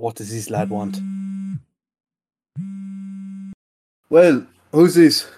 [0.00, 0.98] what does this lad want?
[4.08, 5.30] Well, who's this?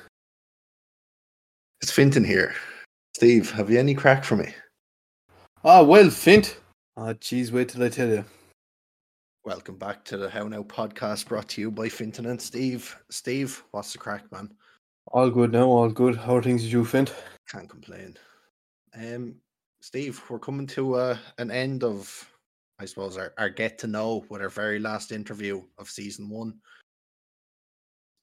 [1.81, 2.55] It's Finton here.
[3.17, 4.55] Steve, have you any crack for me?
[5.65, 6.61] Ah, well, Fint.
[6.97, 8.25] Ah, jeez, wait till I tell you.
[9.45, 12.97] Welcome back to the How Now podcast brought to you by Finton and Steve.
[13.11, 14.49] Steve, what's the crack, man?
[15.09, 16.15] All good now, all good.
[16.15, 17.13] How are things with you, Fint?
[17.51, 18.17] Can't complain.
[18.95, 19.35] Um,
[19.81, 22.32] Steve, we're coming to uh, an end of,
[22.83, 26.59] I suppose, our, our get to know with our very last interview of season one.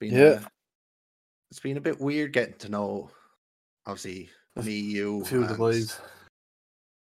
[0.02, 0.42] Been, Yeah.
[0.44, 0.48] uh,
[1.50, 3.10] it's been a bit weird getting to know,
[3.86, 4.30] obviously,
[4.62, 5.98] me, you, A few the boys.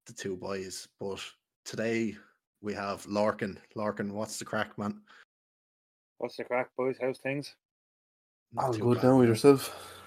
[0.06, 0.88] the two boys.
[0.98, 1.20] But
[1.66, 2.16] today
[2.62, 3.58] we have Lorcan.
[3.76, 5.02] Lorcan, what's the crack, man?
[6.16, 6.96] What's the crack, boys?
[6.98, 7.54] How's things?
[8.54, 10.00] Not All too good bad, now with yourself.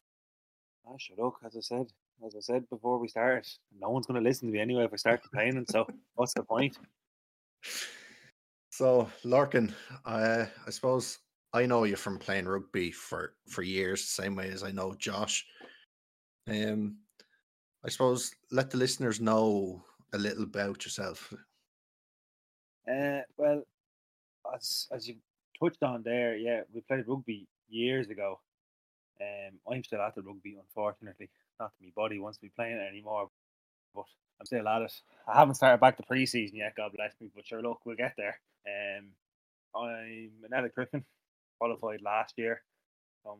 [0.88, 1.36] Ah, shut up.
[1.45, 1.86] As I said,
[2.26, 3.48] as I said before we started,
[3.80, 5.67] no one's going to listen to me anyway if I start complaining.
[5.70, 6.80] So what's the point?
[8.70, 9.73] So Lorcan,
[10.06, 11.20] I suppose
[11.54, 14.94] I know you from playing rugby for for years, the same way as I know
[14.94, 15.46] Josh.
[16.48, 16.98] Um,
[17.84, 21.34] I suppose let the listeners know a little about yourself.
[22.88, 23.64] Uh, well,
[24.54, 25.16] as as you
[25.59, 28.40] touched on there, yeah, we played rugby years ago.
[29.20, 31.30] Um, I'm still at the rugby, unfortunately.
[31.59, 33.30] Not my body wants to be playing it anymore,
[33.96, 34.06] but
[34.40, 34.94] I'm still at it.
[35.28, 38.14] I haven't started back the preseason yet, God bless me, but sure, look, we'll get
[38.18, 38.40] there.
[38.68, 39.08] Um,
[39.76, 41.04] I'm an electrician,
[41.60, 42.62] qualified last year.
[43.26, 43.40] I'm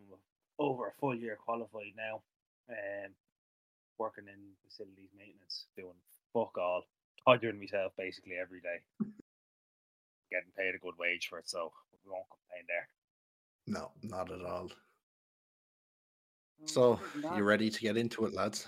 [0.59, 2.22] over a full year qualified now.
[2.70, 3.12] Um,
[3.98, 5.94] working in facilities maintenance, doing
[6.34, 6.84] fuck all,
[7.25, 8.80] torturing myself basically every day.
[10.31, 11.72] Getting paid a good wage for it, so
[12.06, 12.90] we won't complain there.
[13.66, 14.70] No, not at all.
[16.66, 17.00] So
[17.36, 18.68] you ready to get into it, lads?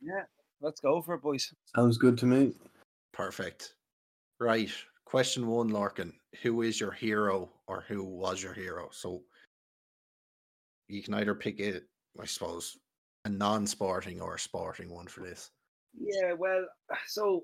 [0.00, 0.22] Yeah,
[0.60, 1.52] let's go for it, boys.
[1.74, 2.52] Sounds good to me.
[3.12, 3.74] Perfect.
[4.38, 4.70] Right.
[5.04, 6.12] Question one, Lorcan.
[6.42, 8.88] Who is your hero or who was your hero?
[8.92, 9.22] So
[10.88, 11.84] you can either pick it,
[12.20, 12.76] I suppose,
[13.24, 15.50] a non-sporting or a sporting one for this.
[15.98, 16.66] Yeah, well,
[17.06, 17.42] so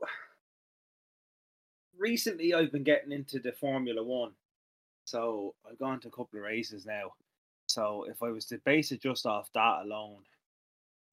[1.98, 4.32] recently I've been getting into the Formula One.
[5.04, 7.12] So I've gone to a couple of races now.
[7.68, 10.18] So if I was to base it just off that alone,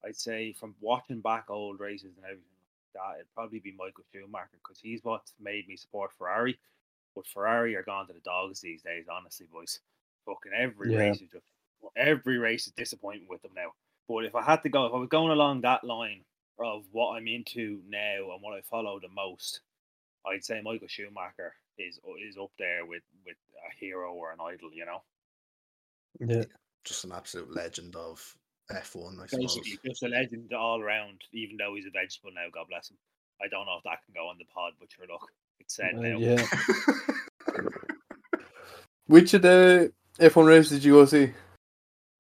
[0.06, 2.44] I'd say from watching back old races and everything
[2.94, 6.60] like that, it'd probably be Michael Schumacher because he's what made me support Ferrari.
[7.16, 9.80] But Ferrari are gone to the dogs these days, honestly, boys.
[10.26, 10.98] Fucking every Yeah.
[10.98, 11.46] race is just
[11.96, 13.74] every race is disappointing with them now.
[14.08, 16.26] But if I had to go, if I was going along that line
[16.60, 19.62] of what I'm into now and what I follow the most,
[20.26, 23.38] I'd say Michael Schumacher is is up there with with
[23.68, 24.74] a hero or an idol.
[24.74, 25.04] You know,
[26.20, 26.46] Yeah.
[26.84, 28.38] Just an absolute legend of
[28.74, 29.56] F1, I suppose.
[29.56, 31.22] basically just a legend all around.
[31.34, 32.98] Even though he's a vegetable now, God bless him.
[33.42, 35.30] I don't know if that can go on the pod, but sure, look,
[35.60, 36.18] it's said Uh, now.
[36.18, 36.46] yeah.
[39.08, 41.32] Which of the F1 races did you go see?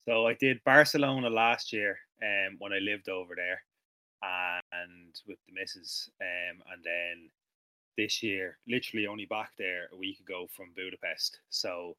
[0.07, 3.61] So I did Barcelona last year, um, when I lived over there,
[4.71, 7.29] and with the missus, um, and then
[7.97, 11.39] this year, literally only back there a week ago from Budapest.
[11.49, 11.95] So,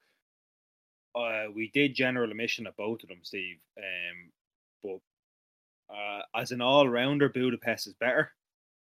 [1.14, 3.58] uh, we did general admission at both of them, Steve.
[3.78, 4.30] Um,
[4.84, 5.00] but
[5.94, 8.30] uh, as an all rounder, Budapest is better.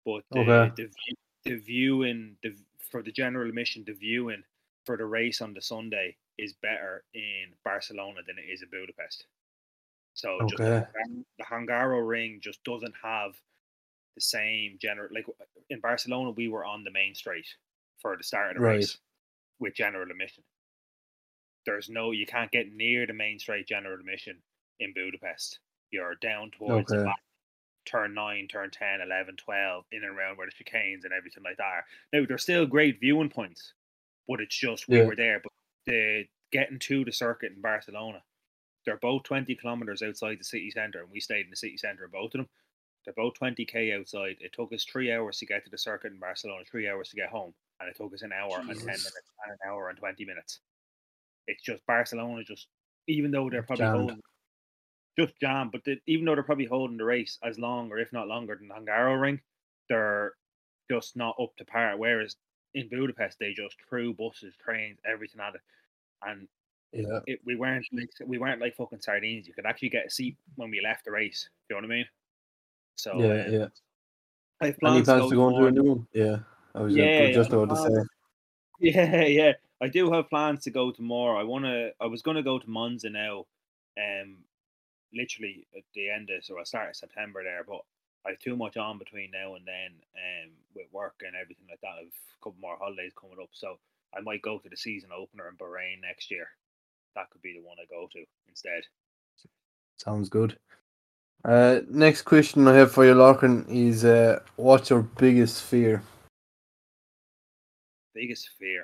[0.05, 0.71] But the Okay.
[0.77, 1.15] the, view,
[1.45, 2.55] the viewing the
[2.91, 4.43] for the general admission, the viewing
[4.85, 9.25] for the race on the Sunday is better in Barcelona than it is in Budapest.
[10.13, 10.87] So the, Okay.
[10.95, 13.33] Hungar- the Hungaroring just doesn't have
[14.15, 15.25] the same general like
[15.69, 17.47] in Barcelona we were on the main straight
[18.01, 18.77] for the start of the Right.
[18.77, 18.97] race
[19.59, 20.43] with general admission.
[21.65, 24.41] There's no you can't get near the main straight general admission
[24.79, 25.59] in Budapest.
[25.91, 27.05] You're down towards Okay.
[27.05, 27.15] back
[27.85, 31.57] turn 9, turn 10, 11, 12, in and around where the chicanes and everything like
[31.57, 31.85] that are.
[32.13, 33.73] Now, they're still great viewing points,
[34.27, 35.03] but it's just we Yeah.
[35.03, 35.39] were there.
[35.41, 35.51] But
[35.87, 38.23] the getting to the circuit in Barcelona,
[38.85, 42.05] they're both 20 kilometers outside the city centre, and we stayed in the city centre
[42.05, 42.49] of both of them.
[43.05, 44.37] They're both 20k outside.
[44.41, 47.17] It took us three hours to get to the circuit in Barcelona, three hours to
[47.17, 49.97] get home, and it took us an hour and 10 minutes, and an hour and
[49.99, 50.61] 20 minutes.
[51.47, 52.67] It's just Barcelona, just
[53.07, 53.89] even though they're probably Jammed.
[53.89, 54.21] holding
[55.19, 58.13] just jam, but the, even though they're probably holding the race as long or if
[58.13, 59.39] not longer than the Hungaroring,
[59.89, 60.33] they're
[60.89, 61.97] just not up to par.
[61.97, 62.35] Whereas
[62.73, 65.61] in Budapest, they just threw buses, trains, everything at it,
[66.23, 66.47] and
[66.93, 67.19] Yeah.
[67.27, 69.47] it, we weren't like we weren't like fucking sardines.
[69.47, 71.49] You could actually get a seat when we left the race.
[71.69, 72.05] Do you know what I mean?
[72.95, 73.67] So Yeah, um, yeah.
[74.61, 76.07] I have plans, plans to go into a new one?
[76.13, 76.39] Yeah.
[76.75, 78.03] I was Yeah, just yeah, about to um, say.
[78.79, 79.53] Yeah, yeah.
[79.81, 81.39] I do have plans to go tomorrow.
[81.39, 83.45] I wanna I was gonna go to Monza now,
[83.97, 84.45] um
[85.13, 87.81] literally at the end of so I start of September there, but
[88.25, 91.81] I have too much on between now and then, um with work and everything like
[91.81, 91.99] that.
[92.01, 93.49] I've a couple more holidays coming up.
[93.51, 93.79] So
[94.15, 96.47] I might go to the season opener in Bahrain next year.
[97.15, 98.83] That could be the one I go to instead.
[99.97, 100.57] Sounds good.
[101.43, 106.03] Uh, next question I have for you, Lorcan, is uh, what's your biggest fear?
[108.13, 108.83] Biggest fear,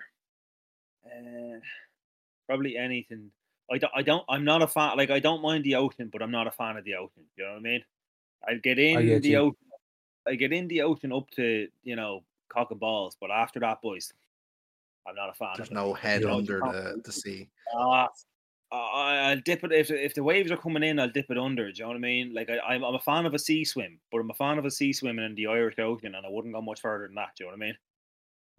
[1.05, 1.59] uh,
[2.47, 3.31] probably anything.
[3.71, 4.24] I don't, I don't.
[4.30, 4.98] I'm not a fan.
[4.98, 7.24] Like I don't mind the ocean, but I'm not a fan of the ocean.
[7.38, 7.83] You know what I mean?
[8.48, 9.38] I get in I get the you.
[9.38, 9.57] ocean.
[10.27, 13.81] I get in the ocean up to you know cock and balls, but after that,
[13.81, 14.13] boys,
[15.07, 15.50] I'm not a fan.
[15.56, 15.75] There's of it.
[15.75, 17.50] no head You under it's the, the sea.
[17.75, 18.10] Ah,
[18.71, 21.00] I, I'll dip it if if the waves are coming in.
[21.00, 21.71] I'll dip it under.
[21.71, 22.33] Do you know what I mean?
[22.33, 24.66] Like I, I'm, I'm a fan of a sea swim, but I'm a fan of
[24.66, 27.30] a sea swimming in the Irish Ocean, and I wouldn't go much further than that.
[27.38, 27.77] Do you know what I mean?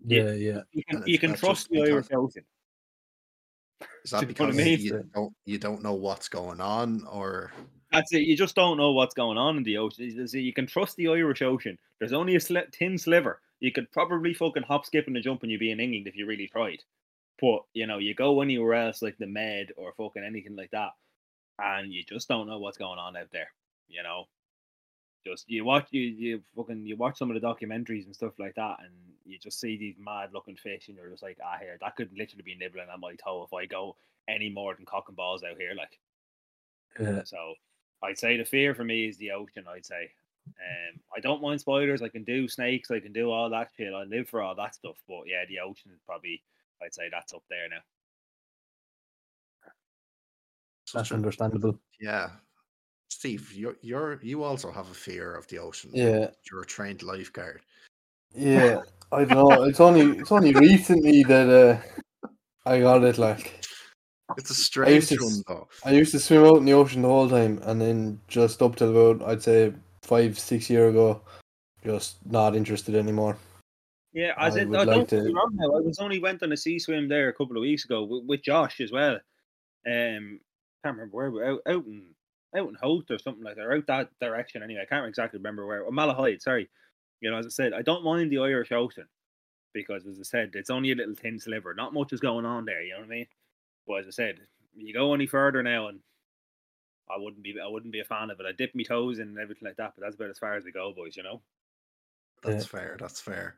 [0.06, 0.60] Yeah, yeah.
[0.72, 2.44] You can you can trust just the Irish Ocean.
[4.04, 4.80] Is that Do you what I because mean?
[4.80, 7.52] you don't you don't know what's going on, or
[7.92, 8.20] That's it.
[8.22, 10.10] You just don't know what's going on in the ocean.
[10.10, 11.78] You You can trust the Irish Ocean.
[11.98, 13.40] There's only a sli- thin sliver.
[13.60, 16.16] You could probably fucking hop, skip, and a jump, and you'd be in England if
[16.16, 16.82] you really tried.
[17.40, 20.90] But you know, you go anywhere else like the Med or fucking anything like that,
[21.58, 23.48] and you just don't know what's going on out there.
[23.88, 24.24] You know,
[25.24, 28.54] just you watch you you fucking you watch some of the documentaries and stuff like
[28.56, 28.92] that, and
[29.24, 32.10] you just see these mad looking fish, and you're just like, ah, here that could
[32.16, 33.96] literally be nibbling at my toe if I go
[34.28, 35.98] any more than cock and balls out here, like.
[37.00, 37.22] yeah.
[37.24, 37.54] So
[38.02, 39.64] I'd say the fear for me is the ocean.
[39.68, 40.10] I'd say.
[40.46, 42.02] Um, I don't mind spiders.
[42.02, 42.90] I can do snakes.
[42.90, 43.94] I can do all that shit.
[43.94, 44.96] I live for all that stuff.
[45.08, 46.42] But yeah, the ocean is probably.
[46.82, 47.80] I'd say that's up there now.
[50.92, 51.78] That's understandable.
[52.00, 52.30] yeah.
[53.10, 55.90] Steve, you're you're you also have a fear of the ocean.
[55.94, 57.60] Yeah, You're a trained lifeguard.
[58.34, 58.80] yeah.
[59.12, 59.62] I don't know.
[59.64, 62.28] It's only it's only recently that uh,
[62.66, 63.16] I got it.
[63.18, 63.64] Like
[64.36, 65.68] It's a strange to one though.
[65.84, 68.74] I used to swim out in the ocean the whole time, and then just up
[68.76, 69.72] till about I'd say
[70.02, 71.20] five six year ago,
[71.84, 73.36] just not interested anymore.
[74.12, 75.66] Yeah, as I in, would I like don't to- wrong now.
[75.76, 78.24] I was only went on a sea swim there a couple of weeks ago with,
[78.26, 79.14] with Josh as well.
[79.86, 80.40] Um,
[80.82, 82.13] can't remember where we out out in
[82.56, 84.82] out in Howth or something like that, or out that direction anyway.
[84.82, 85.82] I can't exactly remember where.
[85.82, 86.68] Or Malahide, sorry.
[87.20, 89.06] You know, as I said, I don't mind the Irish Ocean
[89.72, 91.74] because, as I said, it's only a little thin sliver.
[91.74, 92.82] Not much is going on there.
[92.82, 93.26] You know what I mean?
[93.86, 94.40] But as I said,
[94.76, 96.00] you go any further now, and
[97.10, 98.46] I wouldn't be I wouldn't be a fan of it.
[98.46, 100.64] I dip my toes in and everything like that, but that's about as far as
[100.64, 101.16] we go, boys.
[101.16, 101.40] You know.
[102.42, 102.96] That's fair.
[103.00, 103.56] That's fair.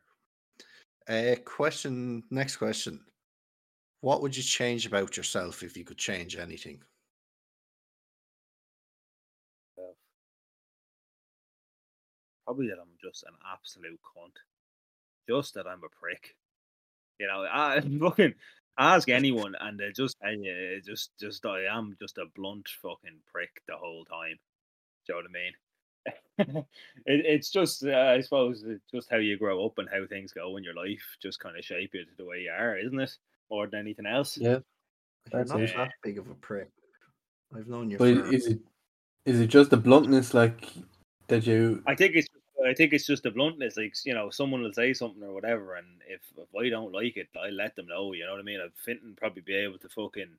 [1.09, 2.23] Uh, question.
[2.31, 3.01] Next question.
[4.01, 6.81] What would you change about yourself if you could change anything?
[12.47, 14.37] Probably that I'm just an absolute cunt.
[15.29, 16.37] Just that I'm a prick.
[17.19, 18.35] You know, I fucking
[18.79, 22.69] ask anyone and they just tell you it's just just I am just a blunt
[22.83, 24.39] fucking prick the whole time.
[25.07, 25.53] Do you know what I mean?
[27.07, 30.33] it, it's just uh, I suppose it's just how you grow up and how things
[30.33, 33.01] go in your life just kind of shape you to the way you are, isn't
[33.01, 33.11] it?
[33.51, 34.37] More than anything else.
[34.37, 34.63] Yeah, You're
[35.33, 35.77] That's not it.
[35.77, 36.69] that big of a prick.
[37.57, 38.61] I've known you but for is it
[39.25, 40.69] is it just the bluntness like
[41.29, 41.83] that you?
[41.87, 42.29] I think it's
[42.67, 43.77] I think it's just the bluntness.
[43.77, 47.17] Like you know, someone will say something or whatever, and if if I don't like
[47.17, 48.13] it, I let them know.
[48.13, 48.61] You know what I mean?
[48.61, 50.37] I'd Finton probably be able to fucking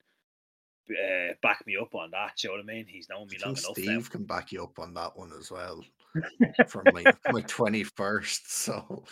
[0.92, 2.44] uh, back me up on that.
[2.44, 2.86] You know what I mean?
[2.88, 5.52] He's known me I long enough Steve can back you up on that one as
[5.52, 5.84] well.
[6.68, 9.04] From my my twenty first, so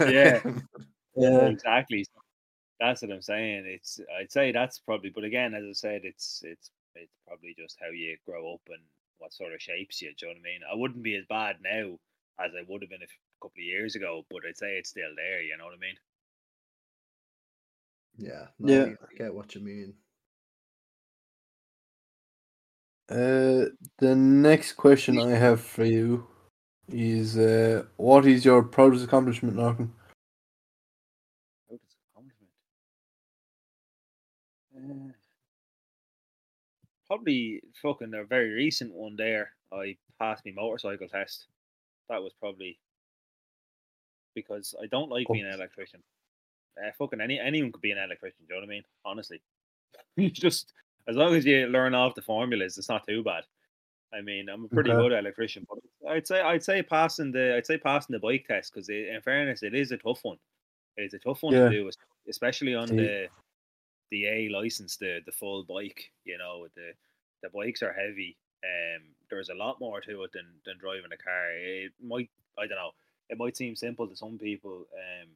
[0.00, 0.40] Yeah.
[1.16, 2.06] Yeah, Yeah, exactly.
[2.78, 3.64] That's what I'm saying.
[3.66, 7.76] It's I'd say that's probably, but again, as I said, it's it's it's probably just
[7.80, 8.82] how you grow up and
[9.18, 10.12] what sort of shapes you.
[10.16, 10.60] Do you know what I mean?
[10.72, 11.98] I wouldn't be as bad now
[12.44, 15.14] as I would have been a couple of years ago, but I'd say it's still
[15.16, 15.42] there.
[15.42, 15.96] You know what I mean?
[18.16, 18.94] yeah, no, Yeah.
[19.02, 19.94] I get what you mean.
[23.08, 23.66] Uh,
[23.98, 26.26] the next question I have for you
[26.88, 29.90] is uh, what is your proudest accomplishment, Lorcan?
[31.68, 32.52] Proudest accomplishment.
[34.76, 35.12] Uh,
[37.08, 39.50] probably fucking a very recent one there.
[39.72, 41.46] I passed my motorcycle test.
[42.10, 42.78] That was probably
[44.34, 46.02] because I don't like being an electrician.
[46.82, 48.46] Uh, fucking any anyone could be an electrician.
[48.48, 48.84] Do you know what I mean?
[49.04, 49.42] Honestly,
[50.16, 50.72] you just
[51.08, 53.44] as long as you learn off the formulas, it's not too bad.
[54.12, 54.96] I mean, I'm a pretty Okay.
[55.02, 58.72] good electrician, but I'd say I'd say passing the I'd say passing the bike test
[58.74, 60.38] because in fairness, it is a tough one.
[60.96, 61.60] It's a tough one Yeah.
[61.60, 61.90] to do,
[62.28, 62.96] especially on See.
[62.96, 63.28] the
[64.10, 66.12] the A license, the the full bike.
[66.24, 66.92] You know, the
[67.42, 68.38] the bikes are heavy.
[68.64, 71.52] Um, there's a lot more to it than than driving a car.
[71.52, 72.92] It might I don't know.
[73.28, 74.86] It might seem simple to some people.
[74.94, 75.28] Um,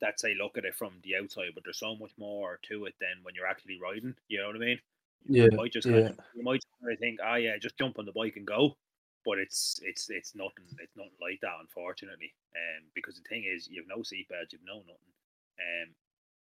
[0.00, 2.94] that say look at it from the outside, but there's so much more to it
[3.00, 4.14] than when you're actually riding.
[4.28, 4.80] You know what I mean?
[5.26, 6.10] Yeah, you might just kind yeah.
[6.10, 8.76] of, you might kind of think, ah, yeah, just jump on the bike and go.
[9.24, 12.34] But it's it's it's nothing it's nothing like that, unfortunately.
[12.54, 15.14] Um, because the thing is, you have no seatbelt, you've no nothing.
[15.58, 15.94] Um,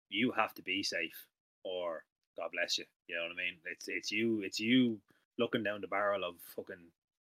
[0.09, 1.25] you have to be safe,
[1.63, 2.03] or
[2.37, 2.85] God bless you.
[3.07, 3.57] You know what I mean?
[3.65, 4.99] It's it's you it's you
[5.37, 6.75] looking down the barrel of fucking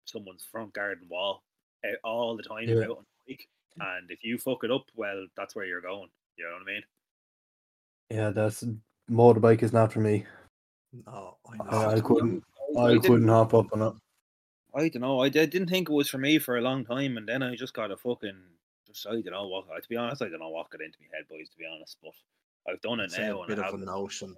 [0.06, 1.44] someone's front garden wall
[1.84, 2.76] eh, all the time Yeah.
[2.86, 3.48] out on the bike.
[3.80, 6.10] And if you fuck it up, well, that's where you're going.
[6.38, 6.84] You know what I mean?
[8.10, 8.64] Yeah, that's
[9.10, 10.26] motorbike is not for me.
[11.06, 11.38] No,
[11.70, 12.44] I I, couldn't.
[12.78, 13.94] I I couldn't hop up on it.
[14.76, 15.20] I don't know.
[15.22, 17.56] I, di- didn't think it was for me for a long time, and then I
[17.56, 18.38] just got a fucking.
[18.88, 19.66] Just I don't know what.
[19.82, 21.50] To be honest, I don't know what got into my head, boys.
[21.50, 22.12] To be honest, but
[22.68, 23.38] I've done it It's now.
[23.38, 24.36] a and bit I of a have- notion.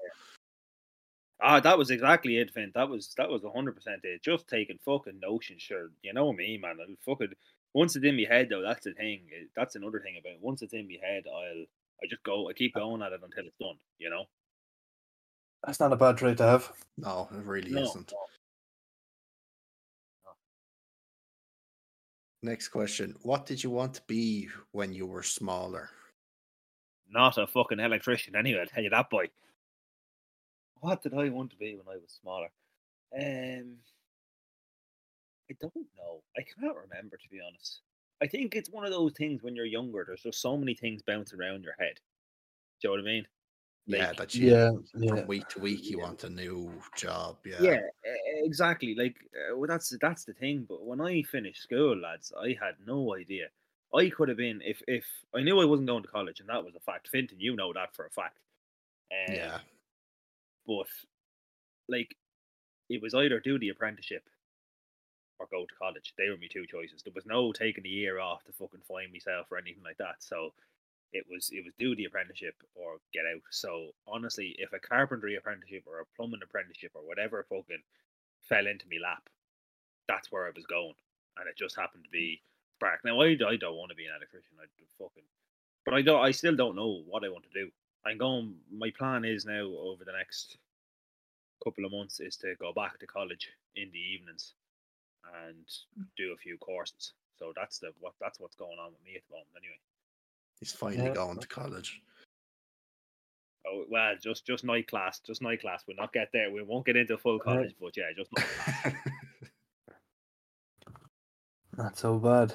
[1.41, 2.71] Ah, that was exactly it, Finn.
[2.75, 4.21] That was that was hundred percent it.
[4.21, 5.89] Just taking fucking notion, sure.
[6.03, 6.77] You know me, man.
[6.79, 7.33] I'll fucking
[7.74, 9.21] once it's in my head though, that's the thing.
[9.55, 10.41] That's another thing about it.
[10.41, 11.65] once it's in my head, I'll
[12.03, 12.50] I just go.
[12.50, 13.77] I keep going at it until it's done.
[14.00, 14.25] You know.
[15.65, 16.71] That's not a bad trait to have.
[16.98, 18.13] No, it really No, isn't.
[22.43, 23.15] Next question.
[23.21, 25.89] What did you want to be when you were smaller?
[27.13, 28.62] not a fucking electrician anyway.
[28.62, 29.29] I'll tell you that, boy.
[30.81, 32.51] What did I want to be when I was smaller?
[33.17, 33.79] Um,
[35.51, 36.23] I don't know.
[36.38, 37.81] I cannot remember to be honest.
[38.21, 40.03] I think it's one of those things when you're younger.
[40.05, 42.00] There's just so many things bounce around your head.
[42.81, 43.27] Do you know what I mean?
[43.85, 44.69] yeah, that you Yeah,
[45.07, 45.27] from yeah.
[45.27, 47.38] week to week you want a new job.
[47.45, 47.61] Yeah.
[47.63, 47.81] Yeah,
[48.43, 48.95] exactly.
[48.95, 50.65] Like, uh, well, that's that's the thing.
[50.67, 53.50] But when I finished school, lads, I had no idea.
[53.93, 56.63] I could have been if if I knew I wasn't going to college, and that
[56.63, 57.11] was a fact.
[57.11, 58.39] Finton, you know that for a fact.
[59.11, 59.61] Um, Yeah.
[60.68, 60.88] But
[61.89, 62.15] like
[62.89, 64.24] it was either do the apprenticeship
[65.39, 66.13] or go to college.
[66.18, 67.01] They were my two choices.
[67.01, 70.20] There was no taking a year off to fucking find myself or anything like that.
[70.20, 70.53] So
[71.13, 73.41] it was it was do the apprenticeship or get out.
[73.50, 77.84] So honestly, if a carpentry apprenticeship or a plumbing apprenticeship or whatever fucking
[78.48, 79.27] fell into me lap,
[80.08, 80.96] that's where I was going.
[81.38, 82.48] And it just happened to be mm.
[82.77, 83.01] Spark.
[83.06, 84.58] Now I, I don't want to be an electrician.
[84.58, 84.65] I
[84.98, 85.24] fucking
[85.86, 87.70] but I don't I still don't know what I want to do.
[88.05, 90.58] I'm going my plan is now over the next
[91.63, 94.53] couple of months is to go back to college in the evenings
[95.46, 95.65] and
[96.17, 97.13] do a few courses.
[97.38, 99.79] So that's the what that's what's going on with me at the moment anyway.
[100.60, 101.13] He's finally Yeah.
[101.13, 102.01] going to college.
[103.67, 105.84] Oh well just just night class, just night class.
[105.88, 106.51] We'll not get there.
[106.51, 108.93] We won't get into full college, but yeah, just night class.
[111.77, 112.53] Not so bad.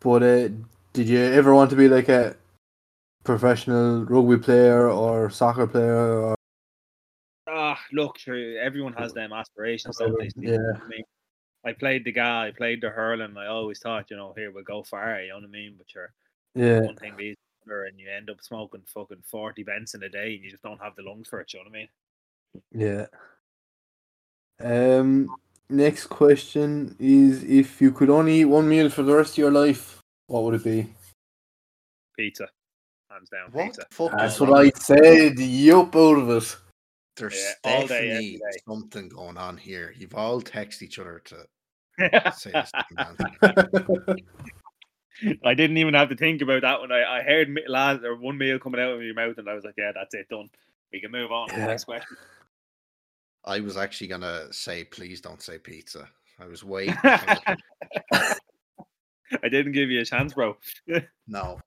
[0.00, 0.48] But uh,
[0.92, 2.34] did you ever want to be like a
[3.24, 6.22] professional rugby player or soccer player?
[6.22, 6.34] Or
[7.48, 10.28] Ah, look, sure, everyone has them aspirations, don't they?
[10.28, 10.44] Steve?
[10.44, 10.84] You know Yeah.
[10.84, 11.04] I mean,
[11.64, 13.36] I played the guy, I played the hurling.
[13.36, 15.20] I always thought, you know, here we'll go far.
[15.20, 15.74] You know what I mean?
[15.76, 16.12] But sure,
[16.54, 17.36] yeah, one thing leads
[17.66, 20.62] another, and you end up smoking fucking forty bents in a day, and you just
[20.62, 21.52] don't have the lungs for it.
[21.52, 23.08] You know what I mean?
[24.62, 24.98] yeah.
[24.98, 25.36] Um.
[25.68, 29.52] Next question is: If you could only eat one meal for the rest of your
[29.52, 30.92] life, what would it be?
[32.16, 32.48] Pizza,
[33.10, 33.86] hands down, what pizza.
[33.88, 34.58] the fuck That's what?
[34.58, 35.38] I said.
[35.38, 36.56] Yup, out of it.
[37.16, 38.58] There's Yeah, all day, definitely day.
[38.68, 39.94] something going on here.
[39.98, 41.46] You've all texted each other to
[42.32, 43.16] say this same.
[45.44, 48.16] I didn't even have to think about that when I, I heard me- last or
[48.16, 50.48] one meal coming out of your mouth, and I was like, yeah, that's it, done.
[50.92, 51.66] We can move on Yeah.
[51.66, 52.16] next question.
[53.44, 56.08] I was actually gonna say, please don't say pizza.
[56.38, 56.96] I was waiting.
[59.42, 60.56] I didn't give you a chance, bro.
[61.28, 61.60] no.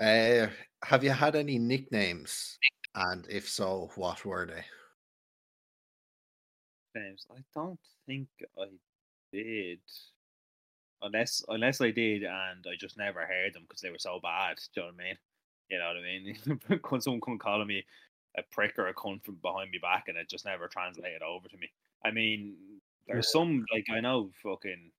[0.00, 0.46] Uh,
[0.84, 2.58] have you had any nicknames?
[2.94, 4.64] And if so, what were they?
[7.00, 7.26] Names?
[7.30, 8.28] I don't think
[8.58, 8.66] I
[9.32, 9.80] did.
[11.02, 14.56] Unless unless I did and I just never heard them because they were so bad.
[14.74, 15.16] Do you know what I mean?
[15.70, 16.80] You know what I mean?
[16.82, 17.84] Could Someone come calling me
[18.36, 21.48] a prick or a cunt from behind me back and it just never translated over
[21.48, 21.70] to me.
[22.04, 22.56] I mean,
[23.06, 24.90] there's some like I know fucking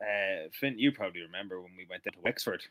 [0.00, 2.62] uh Finn, you probably remember when we went into Wexford.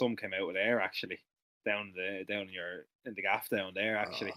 [0.00, 1.18] Some came out of there actually.
[1.66, 4.32] Down the down your in the gaff down there actually.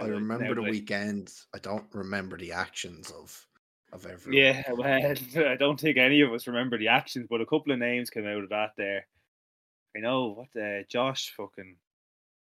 [0.00, 3.46] Uh, I remember the that I- don't remember the actions of
[3.92, 4.40] of everyone.
[4.40, 7.80] Yeah, well, I don't think any of us remember the actions, but a couple of
[7.80, 9.06] names came out of that there.
[9.96, 11.76] I know what uh, Josh fucking.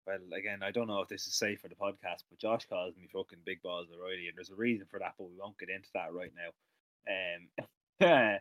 [0.06, 2.96] Well, again, I don't know if this is safe for the podcast, but Josh calls
[2.96, 5.70] me fucking Big Balls O'Reilly, and there's a reason for that, but we won't get
[5.70, 6.50] into that right now.
[8.04, 8.38] Um,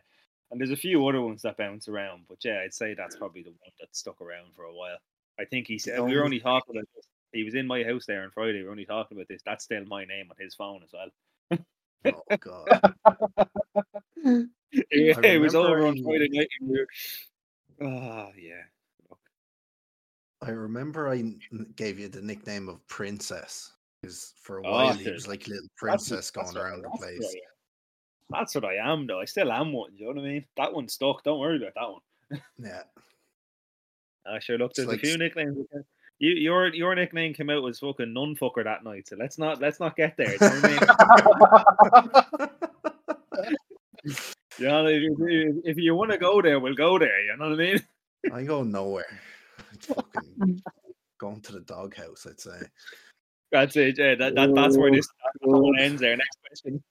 [0.52, 3.42] and there's a few other ones that bounce around, but yeah, I'd say that's probably
[3.42, 4.98] the one that stuck around for a while.
[5.40, 7.06] I think he said we were only talking about this.
[7.32, 8.58] He was in my house there on Friday.
[8.58, 9.40] We were only talking about this.
[9.46, 11.58] That's still my name on his phone as well.
[12.04, 12.66] Oh god.
[14.72, 16.48] it, I it was over on Friday night.
[16.60, 16.84] We
[17.80, 18.62] oh yeah.
[19.08, 19.20] Look,
[20.42, 21.22] I remember I
[21.76, 25.50] gave you the nickname of Princess because for a Oh, while he was like a
[25.50, 27.36] little princess that's going around the place.
[28.32, 29.20] That's what I am, though.
[29.20, 29.90] I still am one.
[29.92, 30.44] Do you know what I mean?
[30.56, 31.22] That one's stuck.
[31.22, 32.42] Don't worry about that one.
[32.58, 32.82] Yeah.
[34.34, 34.70] I sure look.
[34.70, 35.58] It's There's like a few nicknames.
[36.18, 39.60] You your your nickname came out was fucking nun fucker that night, so let's not
[39.60, 40.36] let's not get there.
[40.38, 42.48] do You know, what I mean?
[44.58, 47.20] You know, if, you- if you want to go there, we'll go there.
[47.24, 47.80] You know what I mean?
[48.32, 49.20] I go nowhere.
[49.72, 50.62] It's fucking
[51.18, 52.60] going to the doghouse, I'd say.
[53.50, 53.96] That's it.
[53.98, 55.08] Yeah, that, that that's where this
[55.44, 56.00] Oh, ends.
[56.02, 56.16] There.
[56.16, 56.82] Next question.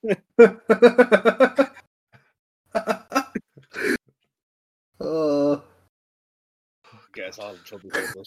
[5.00, 5.62] oh.
[7.72, 8.26] Get us all in trouble.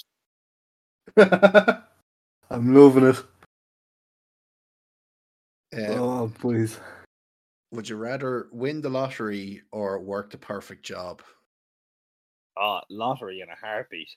[1.16, 1.90] here, but-
[2.50, 3.16] I'm loving it.
[5.76, 6.78] Uh, Oh, please.
[7.72, 11.22] Would you rather win the lottery or work the perfect job?
[12.56, 14.08] Ah, lottery in a heartbeat.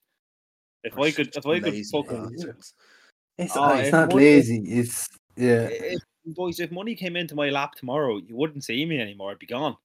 [0.83, 2.35] If Or I could, if I could fucking?
[3.39, 4.57] It's, Oh, it's not money- lazy.
[4.67, 5.67] It's yeah.
[5.71, 9.31] if, boys, if money came into my lap tomorrow, you wouldn't see me anymore.
[9.31, 9.77] I'd be gone.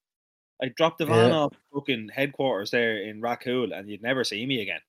[0.62, 1.36] I'd drop the van Yeah.
[1.36, 4.80] off fucking headquarters there in Rathcoole and you'd never see me again.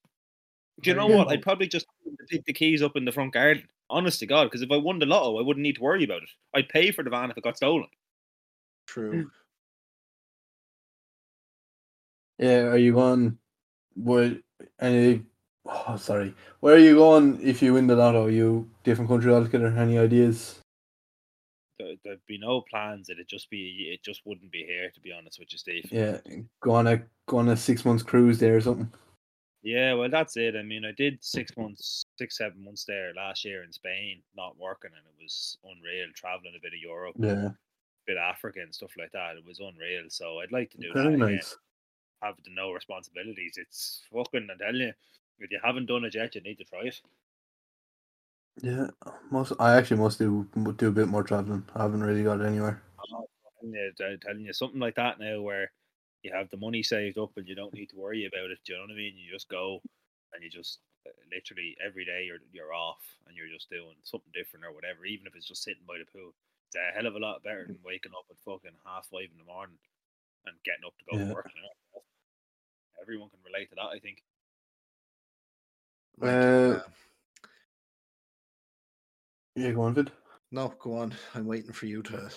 [0.81, 1.29] Do you know what?
[1.29, 1.85] I'd probably just
[2.29, 3.67] pick the keys up in the front garden.
[3.89, 6.23] Honest to God, because if I won the lotto, I wouldn't need to worry about
[6.23, 6.29] it.
[6.55, 7.87] I'd pay for the van if it got stolen.
[8.87, 9.11] True.
[9.11, 9.27] Hmm.
[12.39, 12.61] Yeah.
[12.63, 13.37] Are you going?
[13.95, 14.37] What?
[14.79, 15.23] Any?
[15.65, 16.33] Oh, sorry.
[16.59, 18.27] Where are you going if you win the lotto?
[18.27, 19.67] You different country altogether?
[19.67, 20.59] Any ideas?
[21.77, 23.09] There, there'd be no plans.
[23.09, 23.91] It'd just be.
[23.93, 25.87] It just wouldn't be here, to be honest with you, Steve.
[25.91, 26.17] Yeah.
[26.61, 28.91] Go on a go on a six months cruise there or something.
[29.63, 30.55] Yeah, well, that's it.
[30.57, 34.57] I mean, I did six months, six, seven months there last year in Spain, not
[34.59, 36.07] working, and it was unreal.
[36.13, 37.47] Traveling a bit of Europe, Yeah.
[37.47, 37.55] a
[38.05, 39.37] bit of Africa and stuff like that.
[39.37, 40.03] It was unreal.
[40.09, 41.35] So I'd like to do Very that again.
[41.35, 41.57] nice.
[42.21, 43.57] Have the no responsibilities.
[43.57, 44.49] It's fucking.
[44.53, 44.93] I tell you,
[45.39, 47.01] if you haven't done it yet, you need to try it.
[48.61, 48.87] Yeah.
[49.31, 51.63] Most I actually must do do a bit more traveling.
[51.73, 52.81] I haven't really got anywhere.
[53.13, 53.27] Oh,
[53.61, 55.71] telling you, I'm telling you something like that now where
[56.23, 58.59] you have the money saved up and you don't need to worry about it.
[58.65, 59.15] Do you know what I mean?
[59.17, 59.81] You just go
[60.33, 64.31] and you just uh, literally every day you're you're off and you're just doing something
[64.33, 66.33] different or whatever, even if it's just sitting by the pool.
[66.71, 69.37] It's a hell of a lot better than waking up at fucking half five in
[69.37, 69.77] the morning
[70.47, 71.27] and getting up to go Yeah.
[71.27, 71.51] to work.
[71.55, 72.01] You know?
[73.01, 74.23] Everyone can relate to that, I think.
[76.21, 76.83] Uh, uh,
[79.55, 80.11] Yeah, go on, Vid.
[80.51, 81.13] no, go on.
[81.35, 82.31] I'm waiting for you to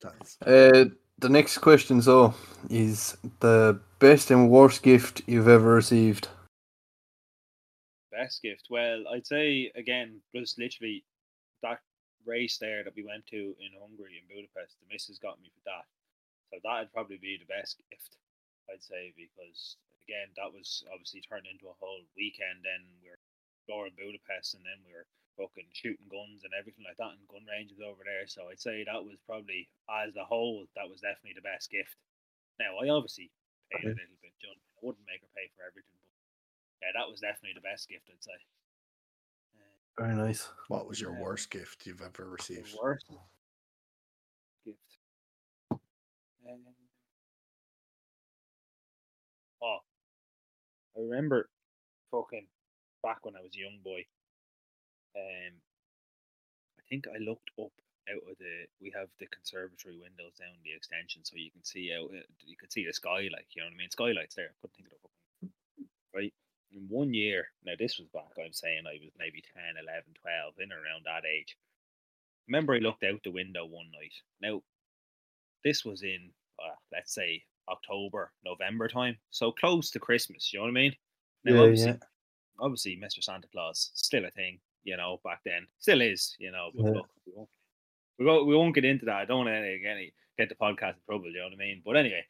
[0.00, 0.36] dance.
[0.42, 0.84] Uh,
[1.20, 2.34] the next question, so,
[2.68, 6.28] is the best and worst gift you've ever received?
[8.10, 8.66] Best gift.
[8.70, 11.04] Well, I'd say again, just literally
[11.62, 11.80] that
[12.26, 14.76] race there that we went to in Hungary in Budapest.
[14.80, 15.84] The missus got me for that,
[16.50, 18.16] so that'd probably be the best gift.
[18.72, 22.64] I'd say because again, that was obviously turned into a whole weekend.
[22.64, 23.20] Then we were
[23.60, 25.06] exploring Budapest, and then we were
[25.40, 28.28] fucking shooting guns and everything like that, and gun ranges over there.
[28.28, 31.96] So I'd say that was probably as a whole, that was definitely the best gift.
[32.60, 33.32] Now I obviously
[33.72, 34.60] paid a little bit, John.
[34.76, 36.12] I wouldn't make her pay for everything, but
[36.84, 38.36] yeah, that was definitely the best gift, I'd say.
[39.56, 40.52] Uh, Very nice.
[40.68, 41.24] What was your Yeah.
[41.24, 42.76] worst gift you've ever received?
[42.76, 43.08] worst
[44.68, 45.00] gift.
[46.44, 46.64] Um,
[49.62, 49.80] oh,
[50.96, 51.48] I remember
[52.10, 52.48] fucking
[53.02, 54.04] back when I was a young boy.
[55.16, 55.54] Um,
[56.78, 57.72] I think I looked up
[58.10, 58.66] out of the.
[58.80, 62.10] We have the conservatory windows down the extension, so you can see out.
[62.14, 63.90] uh, You could see the sky, like you know what I mean.
[63.90, 64.54] Skylights there.
[64.60, 65.52] Couldn't think of fucking
[66.14, 66.34] right.
[66.72, 68.30] In one year, now this was back.
[68.38, 71.56] I'm saying I was maybe 10, 11, 12, in around that age
[72.48, 74.12] remember I looked out the window one night.
[74.40, 74.60] Now,
[75.64, 80.52] this was in, uh, let's say, October, November time, so close to Christmas.
[80.52, 80.96] You know what I mean?
[81.44, 81.96] Now, Yeah, obviously, yeah.
[82.58, 83.22] obviously, Mr.
[83.22, 84.58] Santa Claus still a thing.
[84.84, 86.36] You know, back then, still is.
[86.38, 86.92] You know, but Yeah.
[86.92, 87.50] look, we won't,
[88.18, 89.16] we won't, we won't get into that.
[89.16, 91.30] I don't want to get, any, get the podcast in trouble.
[91.32, 91.82] You know what I mean?
[91.84, 92.26] But anyway,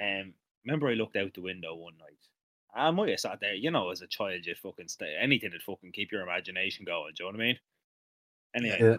[0.00, 2.18] um, remember I looked out the window one night.
[2.74, 5.60] I might have sat there, you know, as a child, you fucking stay anything to
[5.60, 7.14] fucking keep your imagination going.
[7.16, 7.60] Do you know what I mean?
[8.54, 8.96] Anyway, Yeah.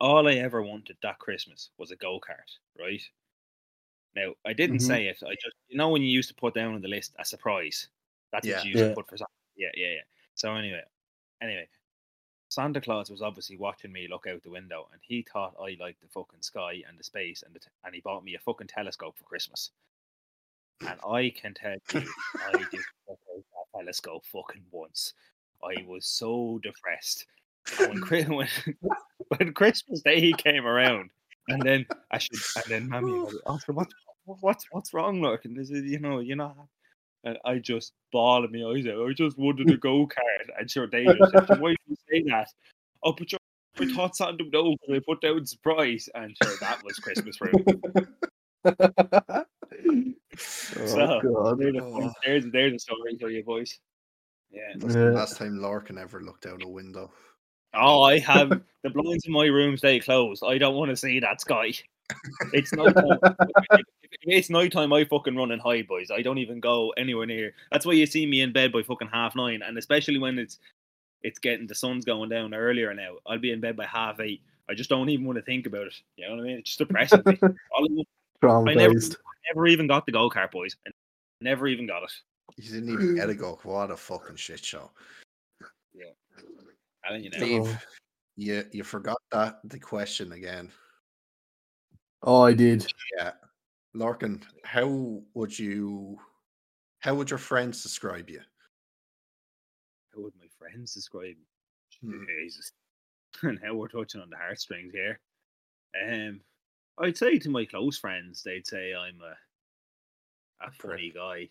[0.00, 3.02] all I ever wanted that Christmas was a go kart, right?
[4.14, 4.82] Now I didn't Mhm.
[4.82, 5.22] say it.
[5.22, 7.88] I just you know when you used to put down on the list a surprise.
[8.32, 8.50] That's Yeah.
[8.50, 8.84] what you used Yeah.
[8.84, 9.34] to put for something.
[9.56, 10.02] Yeah, yeah, yeah.
[10.34, 10.82] So anyway,
[11.42, 11.68] anyway,
[12.48, 16.00] Santa Claus was obviously watching me look out the window, and he thought I liked
[16.00, 18.68] the fucking sky and the space, and the t- and he bought me a fucking
[18.68, 19.70] telescope for Christmas.
[20.80, 25.14] And I can tell you, I did out that telescope fucking once.
[25.62, 27.26] I was so depressed.
[27.78, 28.48] When, when,
[29.28, 31.10] when Christmas Day came around,
[31.48, 33.88] and then I should, and then Mammy was like,
[34.24, 35.44] what, what's what's wrong, look?
[35.44, 36.56] And this is, you know, you're not.
[37.24, 39.08] And I just bawling my eyes out.
[39.08, 40.50] I just wanted a go kart.
[40.58, 42.48] And sure, they just said, "Why did you say that?"
[43.02, 43.38] Oh, but sure,
[43.80, 47.36] I thought Santa would know because I put down surprise, and sure, that was Christmas
[47.36, 47.64] for him.
[48.64, 49.44] oh,
[50.36, 51.58] So, God.
[51.58, 52.12] There's, Oh.
[52.24, 53.78] there's, there's a story for you boys.
[54.50, 54.60] Yeah.
[54.76, 55.04] That's Yeah.
[55.06, 57.10] the last time Lorcan ever looked out a window.
[57.74, 58.50] Oh, I have
[58.82, 60.44] the blinds in my room stay closed.
[60.46, 61.72] I don't want to see that sky.
[62.52, 63.18] It's night time.
[64.22, 64.92] it's night time.
[64.92, 66.10] I fucking run and hide, boys.
[66.10, 67.52] I don't even go anywhere near.
[67.72, 70.58] That's why you see me in bed by fucking half nine, and especially when it's
[71.22, 73.14] it's getting the sun's going down earlier now.
[73.26, 74.42] I'll be in bed by half eight.
[74.68, 75.94] I just don't even want to think about it.
[76.16, 76.58] You know what I mean?
[76.58, 77.22] It's just depressing.
[77.24, 77.38] me.
[77.42, 78.04] All I
[78.44, 79.16] Traumatized.
[79.48, 80.76] never even got the go kart, boys.
[80.86, 80.90] I
[81.40, 82.12] never even got it.
[82.58, 83.54] You didn't even get a go.
[83.56, 83.68] Hmm.
[83.68, 84.90] What a fucking shit show.
[85.94, 86.04] Yeah.
[87.04, 87.38] I don't you know.
[87.38, 87.78] Steve, Oh.
[88.36, 90.70] you you forgot that the question again.
[92.24, 92.90] Oh, I did.
[93.16, 93.32] Yeah.
[93.94, 96.18] Lorcan, how would you
[97.00, 98.40] how would your friends describe you?
[100.14, 102.10] How would my friends describe me?
[102.10, 102.24] Hmm.
[102.42, 102.72] Jesus.
[103.42, 105.20] now we're touching on the heartstrings here.
[106.02, 106.40] Um,
[106.98, 111.50] I'd say to my close friends, they'd say I'm a a funny guy.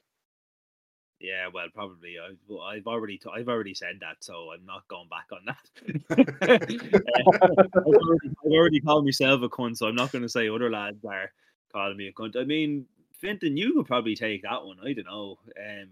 [1.24, 2.18] Yeah, well, probably.
[2.20, 5.46] I've, well, I've already t- I've already said that, so I'm not going back on
[5.46, 5.66] that.
[6.12, 6.58] Uh,
[7.42, 10.70] I've, already, I've already called myself a cunt, so I'm not going to say other
[10.70, 11.32] lads are
[11.72, 12.36] calling me a cunt.
[12.36, 12.88] I mean,
[13.24, 14.80] Finton, you could probably take that one.
[14.84, 15.38] I don't know.
[15.58, 15.88] Um,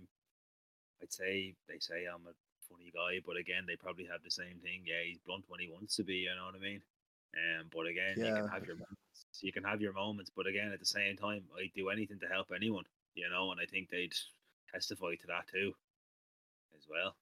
[1.02, 2.36] I'd say they say I'm a
[2.70, 4.84] funny guy, but again, they probably have the same thing.
[4.86, 6.16] Yeah, he's blunt when he wants to be.
[6.16, 6.82] You know what I mean?
[7.36, 9.00] Um, but again, you can have your moments.
[9.40, 12.28] You can have your moments, but again, at the same time, I'd do anything to
[12.28, 12.84] help anyone.
[13.16, 14.14] You know, and I think they'd
[14.74, 15.74] testify to that too,
[16.78, 17.16] as well.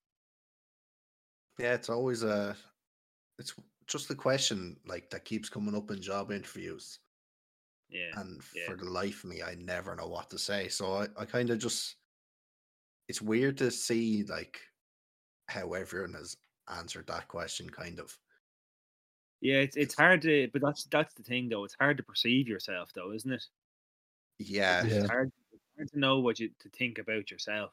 [1.57, 2.55] Yeah, it's always a
[3.37, 3.53] it's
[3.87, 6.99] just the question like that keeps coming up in job interviews.
[7.89, 8.65] Yeah, And yeah.
[8.67, 10.67] for the life of me, I never know what to say.
[10.67, 11.95] So I, I kind of just
[13.07, 14.59] it's weird to see like
[15.47, 16.37] how everyone has
[16.77, 18.15] answered that question kind of.
[19.41, 19.57] yeah.
[19.57, 21.63] It's it's hard to, but that's that's the thing though.
[21.63, 23.43] It's hard to perceive yourself though, isn't it?
[24.37, 24.83] Yeah.
[24.83, 25.07] Yeah.
[25.07, 25.38] Hard, it's
[25.79, 27.71] hard to know what you to think about yourself.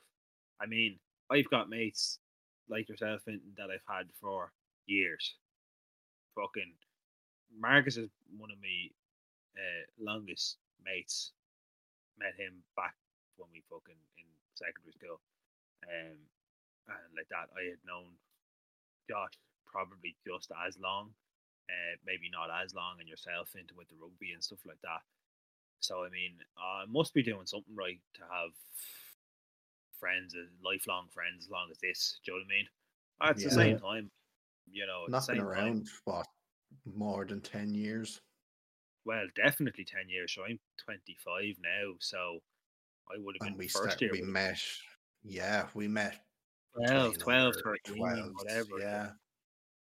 [0.60, 0.98] I mean,
[1.30, 2.18] I've got mates
[2.68, 4.52] like yourself in, that I've had for
[4.86, 5.34] years.
[6.34, 6.72] Fucking
[7.58, 8.78] Marcus is one of my
[9.58, 11.32] uh, longest mates.
[12.18, 12.94] Met him back
[13.36, 15.20] when we fucking in secondary school,
[15.84, 16.16] um,
[16.88, 18.08] and like that, I had known
[19.04, 19.36] Josh
[19.68, 21.12] probably just as long,
[21.68, 25.04] uh, maybe not as long, and yourself into with the rugby and stuff like that.
[25.80, 28.52] So I mean, I must be doing something right to have
[29.98, 32.20] friends, lifelong friends, as long as this.
[32.24, 32.68] Do you know what I mean?
[33.20, 34.10] At the same time,
[34.70, 36.28] you know, Not been time, around what
[36.84, 38.22] more than ten years.
[39.04, 40.32] well, definitely ten years.
[40.34, 42.40] So I'm 25 now, so
[43.12, 44.12] I would have been we first start, year.
[44.12, 44.60] we met
[45.22, 46.24] yeah, we met
[46.74, 48.78] 12, 20 12, 13, 12s, whatever.
[48.78, 49.12] Yeah.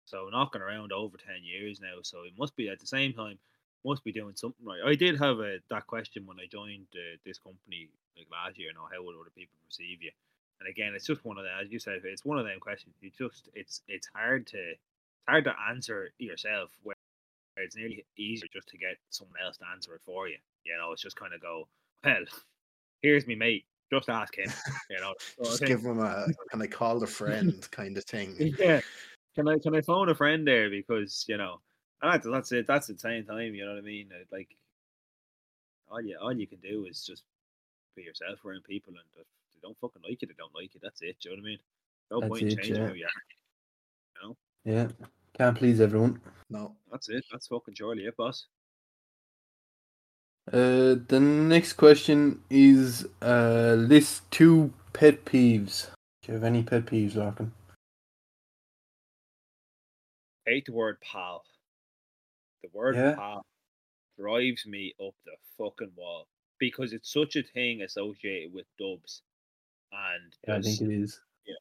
[0.04, 2.02] So knocking around over ten years now.
[2.02, 3.40] So it must be at the same time,
[3.84, 4.80] must be doing something right.
[4.84, 8.68] I did have a that question when I joined uh, this company like last year.
[8.68, 10.10] You know, how would other people perceive you?
[10.60, 11.52] And again, it's just one of them.
[11.60, 12.94] As you said, it's one of them questions.
[13.00, 16.70] You just it's it's hard to it's hard to answer yourself.
[16.82, 16.96] Where
[17.56, 20.38] it's nearly easier just to get someone else to answer it for you.
[20.64, 21.66] You know, it's just kind of go,
[22.04, 22.24] well,
[23.02, 23.64] here's me mate.
[23.92, 24.50] Just ask him.
[24.88, 25.12] You know,
[25.44, 28.34] Just give him a can I call a friend kind of thing.
[28.58, 28.80] yeah.
[29.34, 31.60] Can I can I phone a friend there because you know
[32.02, 32.66] and that's, that's it.
[32.66, 33.54] That's the same time.
[33.54, 34.10] You know what I mean?
[34.30, 34.48] Like
[35.90, 37.22] all you all you can do is just
[37.96, 40.80] be yourself around people, and if they don't fucking like you, they don't like you.
[40.82, 41.16] That's it.
[41.20, 41.58] Do you know what I mean?
[42.10, 42.88] No That's point in it, changing yeah.
[42.88, 43.10] who you are.
[44.64, 44.88] Yeah.
[45.36, 46.20] Can't please everyone.
[46.50, 46.76] No.
[46.90, 47.24] That's it.
[47.30, 48.46] That's fucking surely it, boss.
[50.52, 55.88] Uh, the next question is uh, list two pet peeves.
[56.22, 57.50] Do you have any pet peeves, Lorcan?
[60.44, 61.44] hate the word pal.
[62.62, 63.14] The word Yeah.
[63.14, 63.46] pal
[64.18, 69.22] drives me up the fucking wall because it's such a thing associated with dubs,
[69.90, 71.20] and Yeah, I think it is.
[71.44, 71.54] Yeah.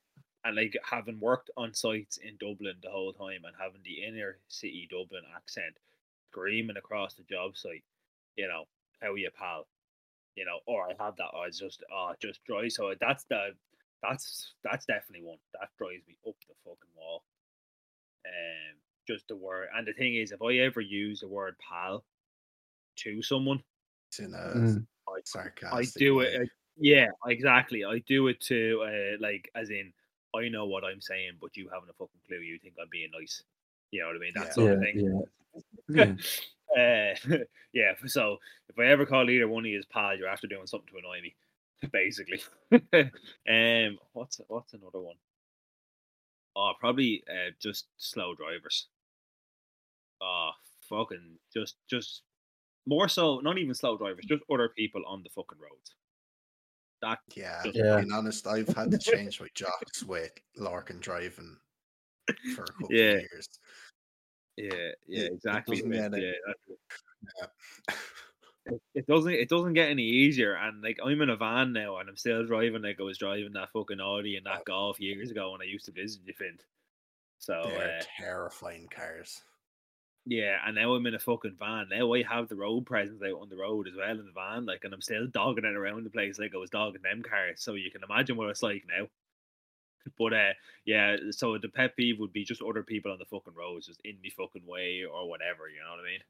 [0.44, 4.40] and like having worked on sites in Dublin the whole time and having the inner
[4.48, 5.78] city Dublin accent
[6.30, 7.84] screaming across the job site,
[8.38, 8.68] you know,
[9.02, 9.68] how you pal,
[10.36, 12.76] you know, or I have that, or it's just, oh, just drives.
[12.76, 13.56] So that's the,
[14.02, 17.24] that's that's definitely one that drives me up the fucking wall.
[18.26, 22.04] Um, just the word, and the thing is, if I ever use the word pal
[22.98, 23.64] to someone,
[24.10, 24.88] It's in a Mm.
[25.08, 26.26] I I do way.
[26.28, 26.42] it.
[26.42, 26.46] uh,
[26.78, 27.84] Yeah, exactly.
[27.84, 29.94] I do it to uh, like as in
[30.34, 32.40] I know what I'm saying, but you haven't a fucking clue.
[32.40, 33.44] You think I'm being nice.
[33.92, 34.32] You know what I mean?
[34.36, 34.52] That Yeah.
[34.54, 35.26] sort Yeah, of thing.
[35.90, 36.06] yeah.
[36.06, 36.16] yeah.
[36.72, 37.14] Uh,
[37.74, 37.92] yeah.
[38.06, 38.38] So
[38.70, 41.00] if I ever call either one of you as pal, you're after doing something to
[41.00, 41.36] annoy me,
[41.92, 42.42] basically.
[42.72, 45.18] um, what's what's another one?
[46.56, 48.88] Oh, probably uh, just slow drivers.
[50.22, 50.52] Oh,
[50.90, 52.24] fucking just just
[52.86, 53.40] more so.
[53.40, 55.96] Not even slow drivers, just other people on the fucking roads.
[57.02, 57.98] That Yeah, Just- Yeah.
[57.98, 61.58] being honest, I've had to change my jocks with Lorcan driving
[62.56, 63.12] for a couple Yeah.
[63.14, 63.48] of years.
[64.58, 65.78] yeah, It- yeah, it exactly.
[65.78, 66.78] doesn't but, get yeah, that's-
[67.90, 67.96] Yeah.
[68.93, 72.10] it, doesn't it doesn't get any easier and like I'm in a van now and
[72.10, 75.52] I'm still driving like I was driving that fucking Audi and that golf years ago
[75.52, 76.60] when I used to visit you Finn.
[77.39, 79.41] So They're uh, terrifying cars.
[80.26, 81.88] yeah, and now I'm in a fucking van.
[81.89, 84.65] Now I have the road presence out on the road as well in the van,
[84.65, 87.62] like and I'm still dogging it around the place like I was dogging them cars.
[87.63, 89.08] So you can imagine what it's like now.
[90.17, 90.54] But uh
[90.86, 94.02] yeah, so the pet peeve would be just other people on the fucking roads just
[94.04, 96.21] in me fucking way or whatever, you know what I mean?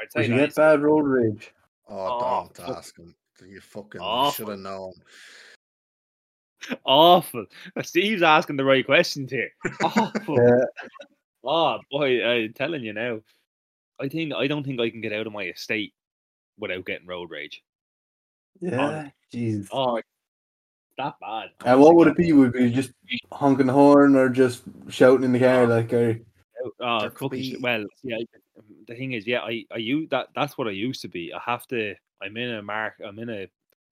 [0.00, 1.52] I'd Did you that get bad road rage?
[1.88, 2.76] Oh, Oh, don't fuck.
[2.78, 3.14] ask him.
[3.46, 4.00] You fucking
[4.34, 4.92] should have known.
[6.84, 7.46] Awful.
[7.82, 9.50] Steve's asking the right questions here.
[9.82, 10.36] Awful.
[10.42, 10.64] Yeah.
[11.44, 13.18] Oh boy, I'm telling you now.
[14.00, 15.92] I think I don't think I can get out of my estate
[16.56, 17.62] without getting road rage.
[18.60, 19.08] Yeah.
[19.34, 19.66] Jeez.
[19.72, 20.06] Oh, it's
[20.98, 21.48] that bad.
[21.64, 22.32] And what would it be?
[22.32, 22.92] Would it be just
[23.32, 26.20] honking the horn or just shouting in the car like or
[26.78, 28.18] Oh, There could be- well, yeah.
[28.86, 30.28] The thing is, yeah, I I use that.
[30.34, 31.32] That's what I used to be.
[31.32, 31.94] I have to.
[32.22, 32.94] I'm in a mark.
[33.04, 33.48] I'm in a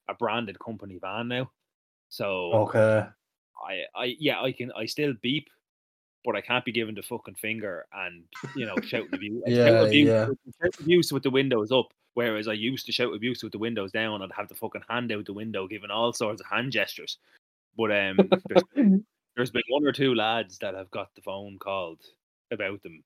[0.09, 1.51] a branded company van now.
[2.09, 3.07] So Okay.
[3.63, 5.49] I, I, yeah, I can, I still beep,
[6.25, 8.25] but I can't be given the fucking finger and
[8.57, 9.43] you know shouting abuse.
[9.47, 10.27] I shout Yeah, abuse, yeah.
[10.63, 11.93] shout abuse with the windows up.
[12.15, 14.21] Whereas I used to shout abuse with the windows down.
[14.23, 17.19] I'd have the fucking hand out the window, giving all sorts of hand gestures.
[17.77, 18.65] But um, there's,
[19.37, 22.01] there's been one or two lads that have got the phone called
[22.51, 23.05] about them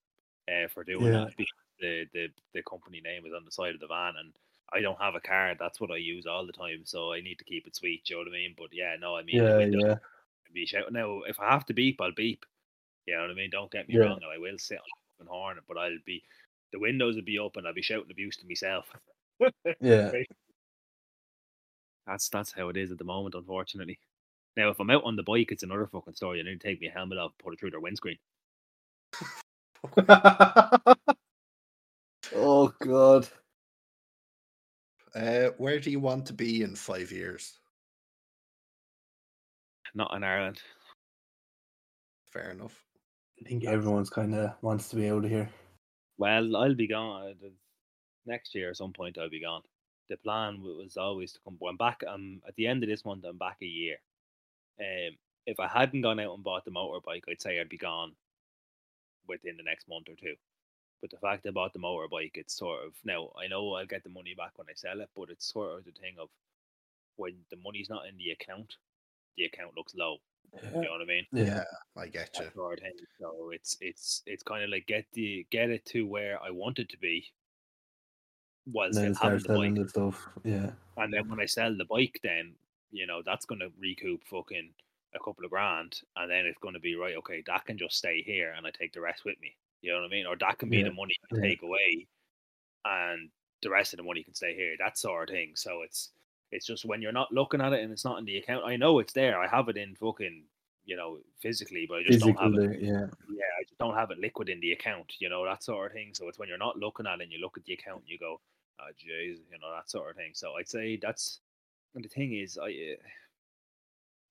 [0.49, 1.27] uh, for doing Yeah.
[1.27, 1.37] that
[1.80, 4.32] the, the the company name is on the side of the van and.
[4.74, 5.54] I don't have a car.
[5.60, 8.04] That's what I use all the time, so I need to keep it sweet.
[8.06, 8.54] Do you know what I mean?
[8.58, 9.96] But yeah, no, I mean, the Yeah, windows yeah.
[10.54, 10.94] be shouting.
[10.94, 12.46] Now, if I have to beep, I'll beep.
[13.06, 13.50] You know what I mean?
[13.50, 13.98] Don't get me Yeah.
[13.98, 14.20] wrong.
[14.24, 14.84] I will sit on
[15.18, 16.24] the fucking horn, but I'll be
[16.72, 17.66] the windows will be open.
[17.66, 18.87] I'll be shouting abuse to myself.
[19.80, 20.14] Yeah.
[22.06, 23.98] That's that's how it is at the moment, unfortunately.
[24.56, 26.40] Now, if I'm out on the bike, it's another fucking story.
[26.40, 28.18] I need to take my helmet off, put it through their windscreen.
[32.64, 33.29] oh god.
[35.14, 37.59] Uh, where do you want to be in five years?
[39.94, 40.61] Not in Ireland.
[42.33, 42.85] Fair enough.
[43.40, 45.48] I think everyone's kinda wants to be out of here.
[46.18, 47.48] Well, I'll be gone uh,
[48.27, 48.70] next year.
[48.70, 49.62] At some point, I'll be gone.
[50.09, 51.59] The plan was always to come.
[51.68, 52.03] I'm back.
[52.09, 53.24] I'm at the end of this month.
[53.24, 53.96] I'm back a year.
[54.81, 58.12] Um, if I hadn't gone out and bought the motorbike, I'd say I'd be gone
[59.29, 60.35] within the next month or two.
[61.00, 64.04] But the fact I bought the motorbike, it's sort of now I know I'll get
[64.04, 66.28] the money back when I sell it, but it's sort of the thing of
[67.16, 68.76] when the money's not in the account,
[69.37, 70.16] the account looks low.
[70.62, 71.26] You know what I mean?
[71.33, 71.64] Yeah.
[71.96, 72.48] I get you.
[73.20, 76.78] So it's it's it's kind of like get the get it to where I want
[76.78, 77.26] it to be,
[78.64, 79.85] while still having the selling bike.
[79.85, 80.28] the stuff.
[80.44, 80.70] Yeah.
[80.96, 82.54] And then when I sell the bike, then
[82.92, 84.70] you know that's going to recoup fucking
[85.14, 87.16] a couple of grand, and then it's going to be right.
[87.16, 89.57] Okay, that can just stay here, and I take the rest with me.
[89.85, 90.27] You know what I mean?
[90.27, 91.40] Or that can be Yeah, the money yeah.
[91.42, 92.07] take away,
[92.85, 93.29] and
[93.62, 94.75] the rest of the money can stay here.
[94.79, 95.53] That sort of thing.
[95.55, 96.11] So it's
[96.51, 98.64] it's just when you're not looking at it and it's not in the account.
[98.64, 99.38] I know it's there.
[99.38, 100.44] I have it in fucking
[100.87, 103.07] you know physically, but I just don't have it yeah.
[103.29, 105.92] yeah, I just don't have it liquid in the account, you know, that sort of
[105.92, 106.11] thing.
[106.14, 108.09] So it's when you're not looking at it and you look at the account and
[108.09, 108.40] you go,
[108.81, 110.33] oh, jeez, you know, that sort of thing.
[110.35, 111.40] So I'd say that's,
[111.94, 113.03] and the thing is, I, uh,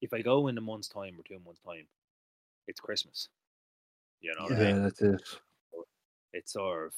[0.02, 1.88] if I go in a month's time or two months' time,
[2.68, 3.30] it's Christmas.
[4.24, 4.84] You know, what I Yeah, mean?
[4.84, 5.22] that's it.
[6.34, 6.94] it's sort of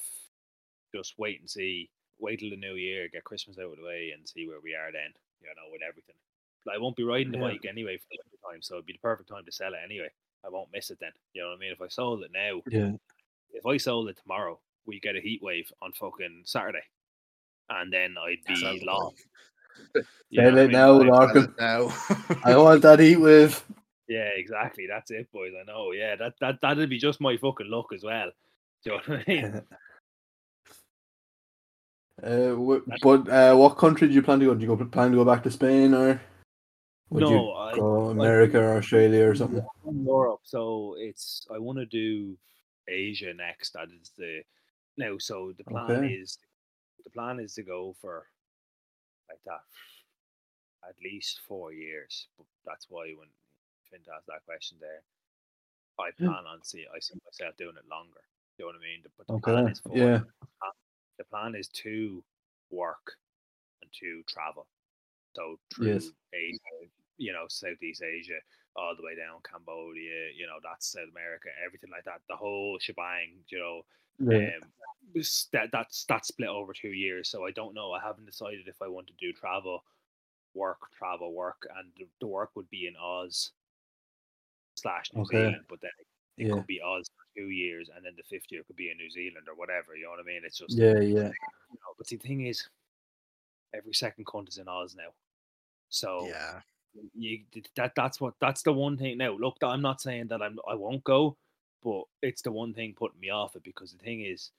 [0.94, 4.12] just wait and see, wait till the new year, get Christmas out of the way
[4.16, 5.12] and see where we are then,
[5.42, 6.14] you know, with everything.
[6.64, 7.48] But I won't be riding the Yeah.
[7.48, 9.80] bike anyway for the winter time, so it'd be the perfect time to sell it
[9.84, 10.10] anyway.
[10.44, 11.12] I won't miss it then.
[11.34, 11.72] You know what I mean?
[11.72, 12.92] If I sold it now, Yeah.
[13.52, 16.84] if I sold it tomorrow, we get a heat wave on fucking Saturday,
[17.68, 19.16] and then I'd be the lost.
[19.94, 20.06] bike.
[20.30, 21.58] You Sell know what I it now, Lorcan.
[21.58, 22.40] Now.
[22.44, 23.62] I want that heat wave.
[24.08, 24.86] Yeah, exactly.
[24.86, 25.52] That's it, boys.
[25.60, 25.92] I know.
[25.92, 28.30] Yeah, that that that'd be just my fucking luck as well.
[28.84, 29.62] Do you know what I mean?
[32.22, 34.54] Uh, wh- but uh, what country do you plan to go?
[34.54, 36.18] Do you go plan to go back to Spain or
[37.10, 39.62] would no, you I, go America or Australia or something?
[39.84, 40.40] Europe.
[40.42, 42.36] So it's I want to do
[42.88, 43.74] Asia next.
[43.74, 44.42] That is the
[44.96, 45.18] now.
[45.18, 46.14] So the plan Okay.
[46.14, 46.38] is
[47.04, 48.26] the plan is to go for
[49.28, 49.60] like that
[50.88, 52.28] at least four years.
[52.38, 53.28] But that's why when
[54.04, 55.02] Finn ask that question there,
[55.98, 58.20] I plan on see I see myself doing it longer.
[58.58, 59.02] You know what I mean?
[59.16, 59.96] But the plan is four.
[59.96, 60.20] Yeah.
[61.18, 62.22] The plan is to
[62.70, 63.16] work
[63.82, 64.66] and to travel.
[65.34, 66.10] So through Yes.
[66.34, 68.38] Asia, you know, Southeast Asia,
[68.76, 72.20] all the way down Cambodia, you know, that's South America, everything like that.
[72.28, 73.82] The whole shebang, you know,
[74.18, 74.56] Yeah.
[74.56, 74.72] um,
[75.52, 77.30] that that's that's split over two years.
[77.30, 77.92] So I don't know.
[77.92, 79.84] I haven't decided if I want to do travel
[80.54, 83.52] work, travel, work, and the, the work would be in Oz
[84.76, 85.38] slash New Okay.
[85.46, 86.06] Zealand, but then it,
[86.44, 86.54] it Yeah.
[86.54, 89.10] could be Oz for two years, and then the fifth year could be in New
[89.10, 89.96] Zealand or whatever.
[89.96, 90.42] You know what I mean?
[90.44, 91.30] It's just Yeah, yeah.
[91.70, 92.68] you know, but the thing is,
[93.74, 95.14] every second cunt is in Oz now,
[95.90, 96.62] so Yeah.
[97.14, 97.44] you
[97.76, 99.18] that that's what that's the one thing.
[99.18, 101.36] Now, look, I'm not saying that I'm I won't go,
[101.82, 104.52] but it's the one thing putting me off it because the thing is,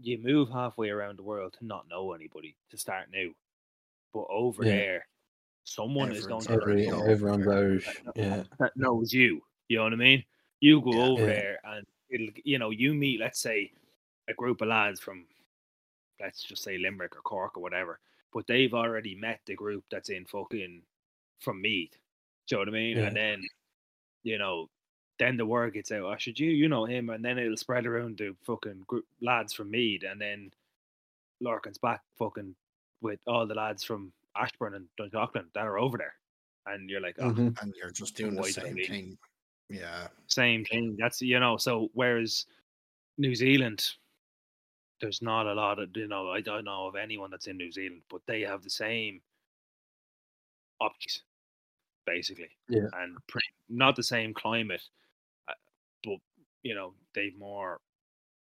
[0.00, 3.34] you move halfway around the world to not know anybody to start new,
[4.12, 4.70] but over Yeah.
[4.72, 5.08] there,
[5.64, 7.58] someone is going to Every, over everyone's there.
[7.58, 8.02] Irish.
[8.14, 8.42] Yeah.
[8.58, 9.42] that knows you.
[9.68, 10.24] You know what I mean?
[10.60, 11.04] You go Yeah.
[11.06, 11.26] over Yeah.
[11.26, 13.72] there and it'll you know you meet let's say
[14.28, 15.26] a group of lads from
[16.20, 17.98] let's just say Limerick or Cork or whatever,
[18.32, 20.82] but they've already met the group that's in fucking
[21.40, 21.96] from Meath.
[22.46, 22.96] Do you know what I mean?
[22.98, 23.06] Yeah.
[23.06, 23.42] And then
[24.22, 24.68] you know
[25.18, 26.06] then the word gets out.
[26.12, 29.52] I should you you know him, and then it'll spread around the fucking group lads
[29.54, 30.50] from Meath, and then
[31.40, 32.54] Lorcan's back fucking
[33.00, 36.14] with all the lads from Ashbourne and Dundalk that are over there,
[36.66, 37.60] and you're like, oh, Mhm.
[37.62, 39.18] And you're just doing the Why do I same need- thing.
[39.70, 40.08] Yeah.
[40.26, 40.96] same thing.
[40.96, 41.56] That's you know.
[41.56, 42.46] So whereas
[43.18, 43.96] New Zealand,
[45.00, 46.28] there's not a lot of you know.
[46.30, 49.22] I don't know of anyone that's in New Zealand, but they have the same
[50.80, 51.22] options,
[52.06, 52.50] basically.
[52.68, 52.88] Yeah.
[52.94, 54.82] And pretty, not the same climate,
[55.48, 55.54] uh,
[56.04, 56.18] but
[56.62, 57.80] you know they've more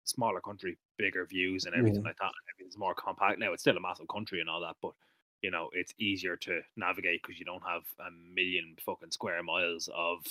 [0.05, 2.09] smaller country, bigger views and everything Yeah.
[2.09, 2.27] like that.
[2.27, 3.39] and Everything's more compact.
[3.39, 4.93] Now it's still a massive country and all that, but
[5.43, 9.89] you know it's easier to navigate because you don't have a million fucking square miles
[9.95, 10.25] of.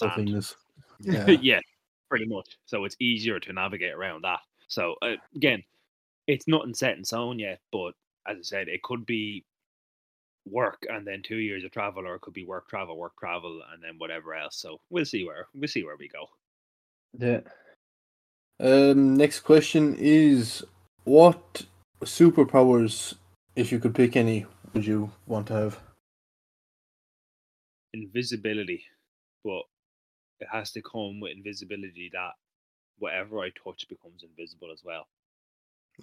[0.00, 0.56] Nothingness.
[1.00, 1.26] Yeah.
[1.30, 1.60] Yeah.
[2.08, 2.58] pretty much.
[2.66, 4.38] So it's easier to navigate around that.
[4.68, 5.64] So uh, again,
[6.26, 7.94] it's nothing set in stone yet, but
[8.26, 9.44] as I said, it could be
[10.48, 13.60] work and then two years of travel, or it could be work, travel, work, travel,
[13.72, 14.56] and then whatever else.
[14.56, 16.26] So we'll see where we'll see where we go.
[17.18, 17.40] Yeah.
[18.60, 19.16] Um.
[19.16, 20.64] Next question is,
[21.04, 21.64] what
[22.04, 23.14] superpowers,
[23.56, 25.80] if you could pick any, would you want to have?
[27.94, 28.84] Invisibility,
[29.44, 29.62] but
[30.40, 32.30] it has to come with invisibility that
[32.98, 35.06] whatever I touch becomes invisible as well.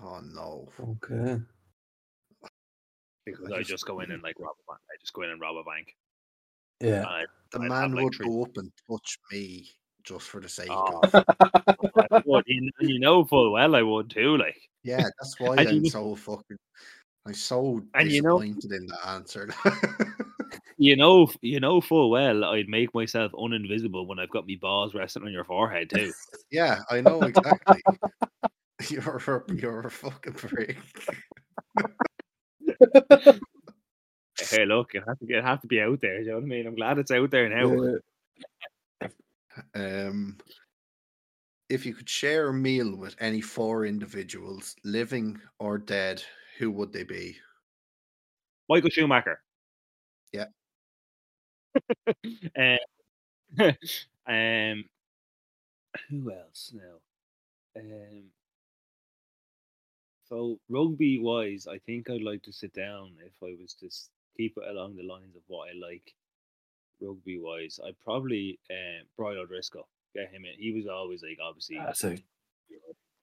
[0.01, 0.69] Oh no.
[0.79, 1.41] Okay.
[3.25, 4.81] Because I I just- just go in and like rob a bank.
[4.91, 5.95] I just go in and rob a bank.
[6.79, 7.05] Yeah.
[7.07, 9.69] I The I'd have, man like, would three- go up and touch me
[10.03, 11.01] just for the sake Oh.
[11.03, 11.13] of.
[12.11, 14.37] I would, you, you know full well I would too.
[14.37, 16.57] Like, Yeah, that's why I'm so fucking.
[17.29, 19.49] I'm so And you know- in the answer.
[20.79, 24.95] you know, you know full well I'd make myself uninvisible when I've got me balls
[24.95, 26.11] resting on your forehead too.
[26.51, 27.83] yeah, I know exactly.
[28.89, 30.77] You're a, you're a fucking prick.
[34.39, 36.21] hey, look, it has to get, has to be out there.
[36.21, 36.65] You know what I mean?
[36.65, 37.99] I'm glad it's out there now.
[39.01, 39.07] Yeah.
[39.75, 40.37] Um,
[41.67, 46.23] if you could share a meal with any four individuals, living or dead,
[46.59, 47.37] who would they be?
[48.69, 49.41] Michael Schumacher.
[50.31, 50.45] Yeah.
[52.57, 52.77] um,
[54.27, 54.85] um,
[56.09, 56.99] who else now?
[57.77, 58.25] Um,
[60.27, 63.89] so rugby wise, I think I'd like to sit down if I was to
[64.37, 66.13] keep it along the lines of what I like.
[67.01, 70.59] Rugby wise, I'd probably um, Brian O'Driscoll get him in.
[70.59, 72.17] He was always like obviously That's a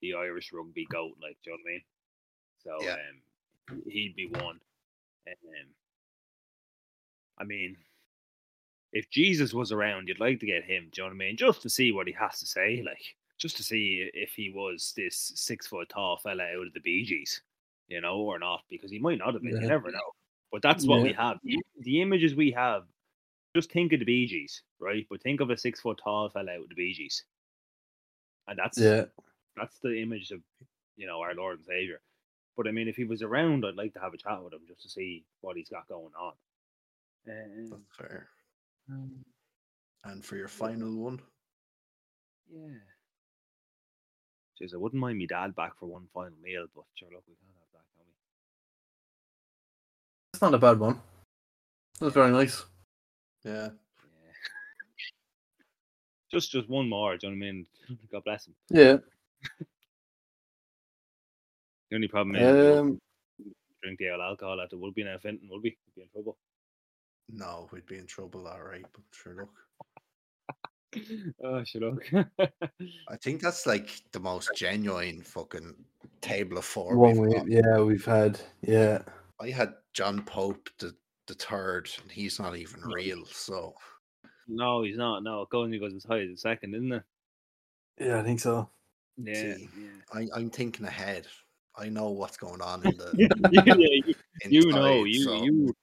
[0.03, 1.83] the Irish rugby goat, like, do you know what I mean?
[2.67, 2.97] So Yeah.
[3.71, 4.61] um, he'd be one.
[5.29, 5.67] Um,
[7.39, 7.77] I mean,
[8.93, 11.37] if Jesus was around, you'd like to get him, do you know what I mean?
[11.37, 14.93] Just to see what he has to say, like, just to see if he was
[14.97, 17.43] this six foot tall fella out of the Bee Gees,
[17.89, 19.55] you know, or not, because he might not have been.
[19.55, 19.63] Yeah.
[19.63, 20.13] You never know.
[20.51, 21.39] But that's what we have.
[21.45, 22.85] The, the images we have,
[23.55, 25.07] just think of the Bee Gees, right?
[25.11, 27.25] But think of a six foot tall fella out of the Bee Gees.
[28.49, 29.05] And that's yeah.
[29.57, 30.41] that's the image of
[30.97, 32.01] you know our Lord and Savior.
[32.57, 34.61] But I mean, if he was around, I'd like to have a chat with him
[34.66, 36.33] just to see what he's got going on.
[37.29, 38.29] Um, That's fair.
[38.90, 39.25] um,
[40.05, 41.21] And for your final one,
[42.53, 42.79] yeah.
[44.61, 47.35] Jeez, I wouldn't mind me dad back for one final meal, but sure, look, we
[47.35, 48.12] can't have that, can we?
[50.33, 50.99] That's not a bad one.
[52.01, 52.64] That's very nice.
[53.45, 53.68] yeah.
[53.68, 53.70] Yeah.
[56.31, 57.16] just, just one more.
[57.18, 57.66] Do you know what I mean?
[58.12, 58.55] God bless him.
[58.70, 58.97] Yeah.
[61.97, 63.01] The only problem is Um.
[63.82, 65.49] drink the old alcohol at the Would be now Fintan.
[65.49, 66.36] Would be be in trouble.
[67.30, 68.84] No, we'd be in trouble, all right.
[68.92, 71.07] But sure, look.
[71.42, 72.05] oh, sure, look.
[73.09, 75.74] I think that's like the most genuine fucking
[76.20, 78.40] table of four One we've we, yeah, we've had.
[78.61, 79.01] Yeah.
[79.40, 80.94] I had John Pope the
[81.28, 83.24] the third, and he's not even real.
[83.24, 83.74] So
[84.49, 85.22] no, he's not.
[85.22, 87.03] No, it goes, he goes as high as the second, isn't it?
[87.99, 88.68] Yeah, I think so.
[89.16, 89.88] Yeah, See, yeah.
[90.12, 91.26] I, I'm thinking ahead.
[91.79, 93.12] I know what's going on in the.
[93.53, 94.14] yeah, you,
[94.45, 95.77] you know, inside, you so- you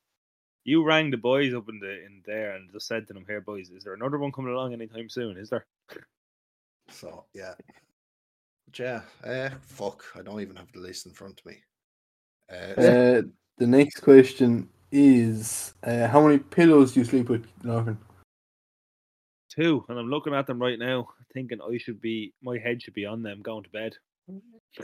[0.65, 3.41] you rang the boys up in the in there and just said to them, "Here,
[3.41, 5.37] boys, is there another one coming along anytime soon?
[5.37, 5.65] Is there?"
[6.89, 7.53] So yeah,
[8.65, 9.01] but yeah.
[9.23, 11.57] Uh, fuck, I don't even have the list in front of me.
[12.51, 13.21] Uh, Uh,
[13.57, 17.97] the next question is uh, how many pillows do you sleep with, Norman?
[19.49, 22.95] Two, and I'm looking at them right now, thinking I should be, my head should
[22.95, 23.95] be on them going to bed.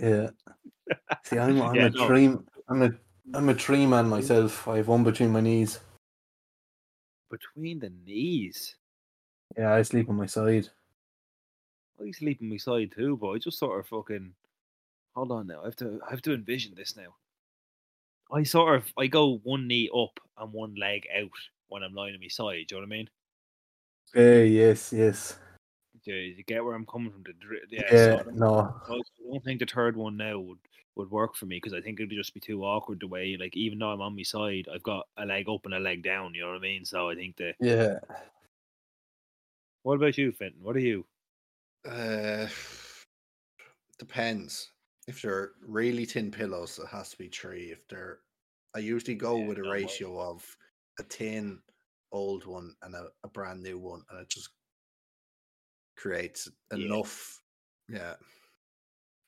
[0.01, 0.31] Yeah.
[1.25, 2.07] See, I'm, I'm Yeah, a no.
[2.07, 2.35] tree.
[2.69, 2.91] I'm a
[3.33, 4.67] I'm a tree man myself.
[4.67, 5.79] I have one between my knees.
[7.31, 8.75] Between the knees,
[9.55, 10.69] Yeah, I sleep on my side.
[11.99, 14.35] I sleep on my side too, but I just sort of fucking.
[15.15, 17.17] Hold on now, I have to, I have to envision this now.
[18.31, 21.29] I sort of, I go one knee up and one leg out
[21.67, 22.65] when I'm lying on my side.
[22.67, 23.09] Do you know what I mean?
[24.13, 25.39] Yeah, yes, yes.
[26.03, 27.23] Do you get where I'm coming from?
[27.23, 28.73] The dri- yeah, Yeah, no.
[28.87, 30.59] I don't think the third one now would
[30.95, 33.55] would work for me because I think it'd just be too awkward the way like
[33.55, 36.33] even though I'm on my side, I've got a leg up and a leg down.
[36.33, 36.85] You know what I mean?
[36.85, 37.53] So I think the.
[37.59, 37.99] Yeah.
[39.83, 40.61] What about you, Fintan?
[40.63, 41.05] What are you?
[41.87, 42.47] Uh,
[43.97, 44.71] depends.
[45.07, 47.71] If they're really thin pillows, it has to be three.
[47.71, 48.19] If they're,
[48.75, 49.83] I usually go Yeah, with a no way.
[49.83, 50.45] ratio of
[50.99, 51.61] a thin
[52.11, 54.49] old one and a, a brand new one, and it just
[55.99, 57.41] creates enough.
[57.87, 58.13] Yeah,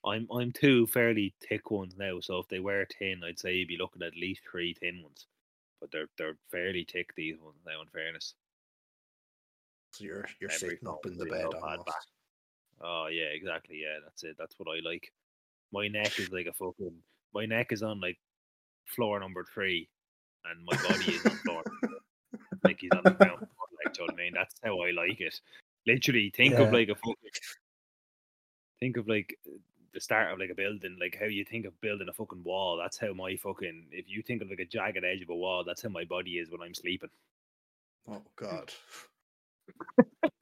[0.05, 3.67] I'm I'm two fairly thick ones now, so if they were thin, I'd say you'd
[3.67, 5.25] be looking at least three thin ones.
[5.79, 7.81] But they're they're fairly thick these ones now.
[7.81, 8.35] In fairness,
[9.91, 11.85] so you're you're Every sitting up in the bed almost.
[11.85, 11.95] back.
[12.81, 13.81] oh yeah, exactly.
[13.81, 14.35] Yeah, that's it.
[14.37, 15.11] That's what I like.
[15.73, 16.93] My neck is like a fucking.
[17.33, 18.19] My neck is on like
[18.85, 19.89] floor number three,
[20.45, 21.63] and my body is on floor.
[22.63, 23.47] like he's on the ground.
[23.83, 24.33] Like, you know what I mean?
[24.35, 25.39] That's how I like it.
[25.87, 27.15] Literally, think of like a fucking.
[28.79, 29.37] Think of like
[29.93, 32.77] the start of like a building, like how you think of building a fucking wall.
[32.77, 33.87] That's how my fucking.
[33.91, 36.37] If you think of like a jagged edge of a wall, that's how my body
[36.37, 37.09] is when I'm sleeping.
[38.09, 38.71] Oh God,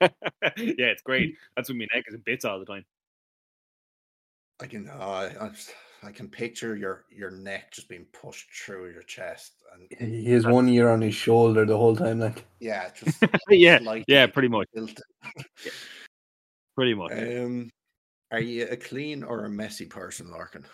[0.00, 0.08] yeah,
[0.56, 1.36] it's great.
[1.56, 2.84] That's when my neck is in bits all the time.
[4.60, 5.50] I can uh, I,
[6.02, 10.46] I can picture your your neck just being pushed through your chest, and He has
[10.46, 12.44] one ear on his shoulder the whole time, like.
[12.58, 15.02] yeah, just yeah, slightly yeah, pretty much, tilted.
[16.74, 17.12] pretty much.
[17.12, 17.70] Um,
[18.32, 20.64] are you a clean or a messy person, Lorcan?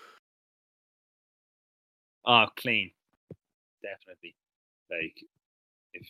[2.24, 2.90] Oh, clean.
[3.82, 4.34] Definitely.
[4.90, 5.16] Like,
[5.94, 6.06] if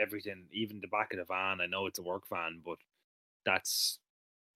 [0.00, 2.78] everything, even the back of the van, I know it's a work van, but
[3.44, 3.98] that's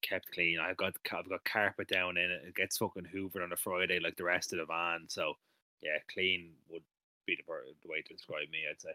[0.09, 0.59] kept clean.
[0.61, 2.43] I've got I've got carpet down in it.
[2.49, 5.07] It gets fucking hoovered on a Friday like the rest of the van.
[5.09, 5.35] So,
[5.83, 6.85] yeah, clean would
[7.27, 7.45] be the,
[7.83, 8.91] the way to describe me, I'd say.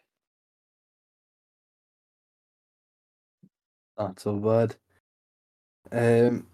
[3.99, 4.75] Not so bad.
[5.91, 6.47] Um,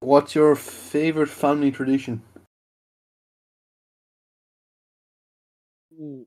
[0.00, 2.22] what's your favorite family tradition?
[6.00, 6.26] Ooh.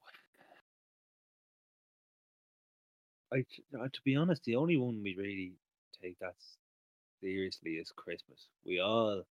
[3.33, 5.53] I, to be honest, the only one we really
[6.01, 6.35] take that
[7.21, 8.47] seriously is Christmas.
[8.65, 9.23] We all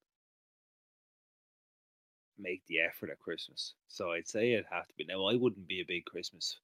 [2.38, 5.04] make the effort at Christmas, so I'd say it'd have to be.
[5.04, 6.58] Now, I wouldn't be a big Christmas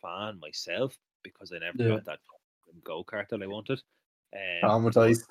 [0.00, 1.88] fan myself because I never Yeah.
[1.94, 2.18] got that
[2.84, 3.80] go kart that I wanted.
[4.34, 5.24] Um, Traumatized.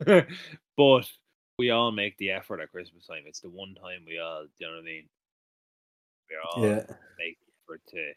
[0.76, 1.10] but
[1.58, 3.22] we all make the effort at Christmas time.
[3.26, 5.08] It's the one time we all, do you know what I mean?
[6.30, 6.86] We all Yeah.
[7.18, 8.12] make the effort to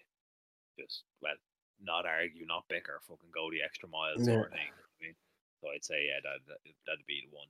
[0.80, 1.36] just well
[1.82, 4.34] not argue, not bicker, fucking go the extra mile Yeah.
[4.34, 4.62] sort of thing.
[4.68, 5.16] you know what I mean?
[5.64, 7.48] So I'd say yeah, that that- that'd be the one.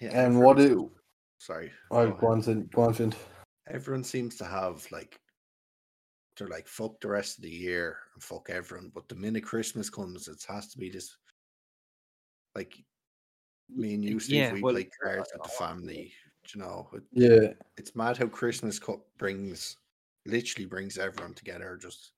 [0.00, 0.92] Yeah, And what seems- do
[1.38, 1.70] Sorry.
[1.90, 2.20] oh, go ahead.
[2.20, 3.14] go on, Finn, go on, Finn.
[3.66, 5.20] Everyone seems to have like
[6.36, 9.90] they're like fuck the rest of the year and fuck everyone, but the minute Christmas
[9.90, 11.16] comes, it has to be this.
[12.54, 12.74] Like
[13.68, 16.14] me and you, Steve, yeah, we well, play cards with the family.
[16.54, 19.76] You know, it, Yeah, it's mad how Christmas co- brings
[20.24, 21.76] literally brings everyone together.
[21.76, 22.12] Just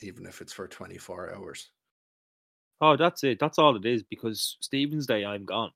[0.00, 1.70] even if it's for twenty four hours.
[2.80, 3.38] Oh, that's it.
[3.38, 4.02] That's all it is.
[4.02, 5.72] Because Stephen's Day, I'm gone.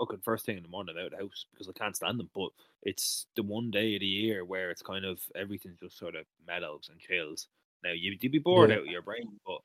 [0.00, 2.18] Okay, first thing in the morning, I'm out of the house because I can't stand
[2.18, 2.30] them.
[2.34, 2.50] But
[2.82, 6.24] it's the one day of the year where it's kind of everything's just sort of
[6.46, 7.48] mellows and chills.
[7.82, 8.76] Now you you'd be bored Yeah.
[8.76, 9.58] out of your brain, but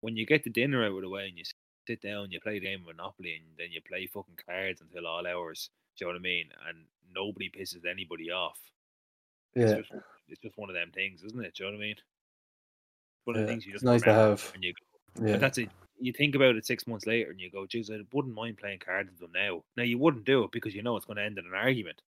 [0.00, 1.44] when you get the dinner out of the way and you
[1.86, 5.06] sit down, you play a game of Monopoly, and then you play fucking cards until
[5.06, 5.70] all hours.
[5.98, 6.46] Do you know what I mean?
[6.68, 6.84] And
[7.14, 8.58] nobody pisses anybody off.
[9.54, 9.92] It's yeah, just
[10.28, 11.54] it's just one of them things, isn't it?
[11.54, 11.96] Do you know what I mean?
[13.24, 14.42] One of the things you it's just nice to have.
[14.52, 14.72] when you
[15.20, 15.32] yeah.
[15.32, 15.70] but that's it.
[16.00, 18.78] You think about it six months later and you go, geez, I wouldn't mind playing
[18.78, 19.64] cards with them now.
[19.76, 22.00] Now you wouldn't do it because you know it's going to end in an argument.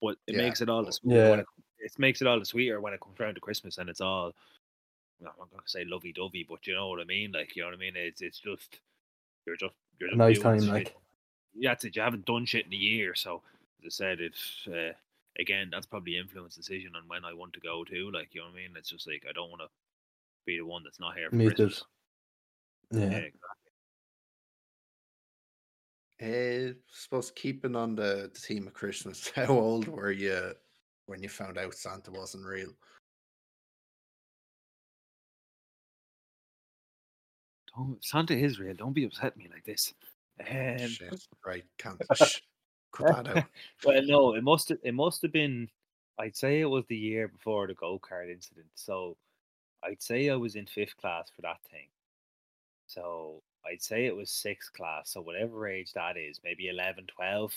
[0.00, 1.44] But it Yeah, makes it all the but- sweeter when Yeah.
[1.78, 4.00] it, it makes it all the sweeter when it comes around to Christmas and it's
[4.00, 4.32] all
[5.20, 7.32] I'm not gonna say lovey dovey, but you know what I mean?
[7.32, 7.94] Like you know what I mean?
[7.96, 8.78] It's it's just
[9.46, 10.68] you're just you're A just nice time, shit.
[10.68, 10.94] like.
[11.54, 11.94] Yeah, that's it.
[11.96, 13.40] You haven't done shit in a year, so
[13.80, 14.92] as I said it's uh,
[15.38, 15.68] again.
[15.70, 18.10] That's probably influenced decision on when I want to go to.
[18.10, 18.70] Like you know what I mean?
[18.76, 19.68] It's just like I don't want to
[20.46, 21.70] be the one that's not here for Me too.
[22.90, 23.12] Christmas.
[23.12, 23.18] Yeah.
[23.18, 23.54] Yeah, exactly.
[26.22, 30.52] Uh, suppose keeping on the, the theme of Christmas, how old were you
[31.06, 32.70] when you found out Santa wasn't real?
[37.76, 38.74] Don't Santa is real.
[38.74, 39.92] Don't be upset me like this.
[40.40, 42.00] Um, Shit, right, can't
[42.92, 43.44] cut that out.
[43.84, 45.68] well, no, it must have, it must have been.
[46.18, 48.68] I'd say it was the year before the go kart incident.
[48.76, 49.16] So
[49.82, 51.88] I'd say I was in fifth class for that thing.
[52.86, 55.10] So I'd say it was sixth class.
[55.10, 57.54] So whatever age that is, maybe 11, 12,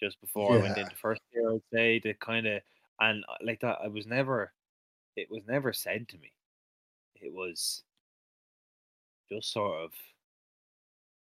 [0.00, 2.62] just before I went into first year, I'd say to kind of
[3.00, 3.78] and uh, like that.
[3.82, 4.52] I was never.
[5.16, 6.32] It was never said to me.
[7.16, 7.84] It was
[9.28, 9.92] just sort of.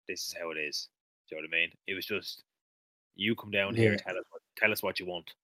[0.08, 0.90] This is how it is.
[1.28, 1.74] Do you know what I mean?
[1.88, 2.44] It was just
[3.16, 3.98] you come down here, Yeah.
[3.98, 5.36] tell us what tell us what you want.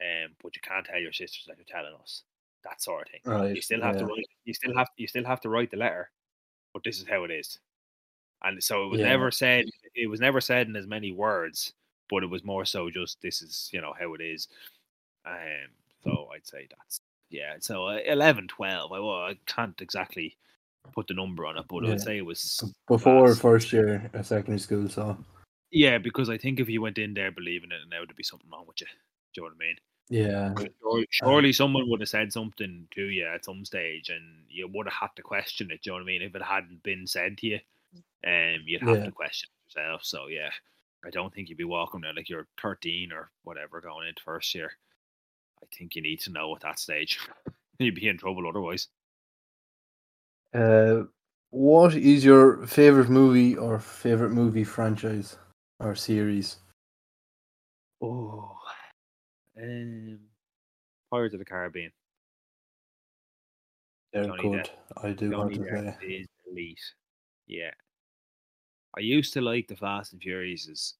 [0.00, 2.24] Um, but you can't tell your sisters that you're telling us.
[2.64, 3.20] That sort of thing.
[3.52, 3.62] You Right.
[3.62, 6.10] still have to write you still have you still have to write the letter,
[6.72, 7.58] but this is how it is.
[8.42, 9.08] And so it was Yeah.
[9.08, 11.72] never said it was never said in as many words,
[12.08, 14.48] but it was more so just this is, you know, how it is.
[15.24, 15.68] Um
[16.02, 18.90] so I'd say that's yeah, so uh, 11, 12.
[18.92, 20.36] I, well, I can't exactly
[20.94, 23.38] put the number on it, but I'd say it was Before class.
[23.38, 25.16] first year of secondary school, so
[25.70, 28.24] Yeah, because I think if you went in there believing it, and there would be
[28.24, 28.86] something wrong with you.
[28.88, 29.76] Do you know what I mean?
[30.10, 30.54] Yeah.
[30.82, 34.86] Surely, surely someone would have said something to you at some stage, and you would
[34.86, 35.82] have had to question it.
[35.82, 36.22] Do you know what I mean?
[36.22, 37.60] If it hadn't been said to you,
[38.26, 39.04] um, you'd have Yeah.
[39.06, 40.04] to question it yourself.
[40.04, 40.50] So yeah,
[41.04, 44.54] I don't think you'd be welcome there like you're 13 or whatever going into first
[44.54, 44.72] year.
[45.62, 47.18] I think you need to know at that stage.
[47.78, 48.88] You'd be in trouble otherwise.
[50.52, 51.04] Uh,
[51.50, 55.38] what is your favorite movie or favorite movie franchise
[55.78, 56.58] or series?
[58.02, 58.59] Oh,
[59.62, 60.18] um,
[61.10, 61.92] Pirates of the Caribbean.
[64.12, 64.70] They're Johnny good.
[64.96, 65.04] Depp.
[65.04, 66.06] I do want Johnny to Depp say.
[66.06, 66.80] is elite.
[67.46, 67.70] Yeah.
[68.96, 70.94] I used to like the Fast and Furiouses,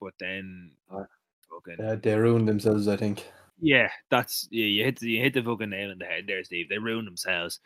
[0.00, 1.06] but then Ah.
[1.50, 2.86] fucking Yeah, they ruined themselves.
[2.86, 3.24] I think.
[3.60, 6.44] yeah, that's yeah, you hit the, you hit the fucking nail on the head there,
[6.44, 6.68] Steve.
[6.68, 7.58] They ruined themselves.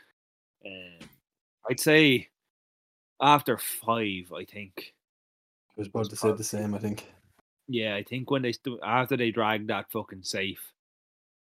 [0.65, 1.07] Um,
[1.69, 2.29] I'd say
[3.21, 4.95] after five, I think.
[5.71, 6.75] I was about to say the same.
[6.75, 7.13] I think.
[7.69, 8.53] Yeah, I think when they
[8.83, 10.73] after they dragged that fucking safe.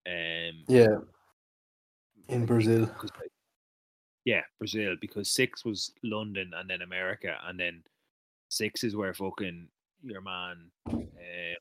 [0.06, 0.98] Um, Yeah.
[2.28, 2.86] In Brazil.
[2.86, 3.28] they-
[4.24, 7.82] yeah, Brazil because six was London and then America and then
[8.48, 9.68] six is where fucking
[10.02, 10.70] your man.
[10.86, 11.54] Uh,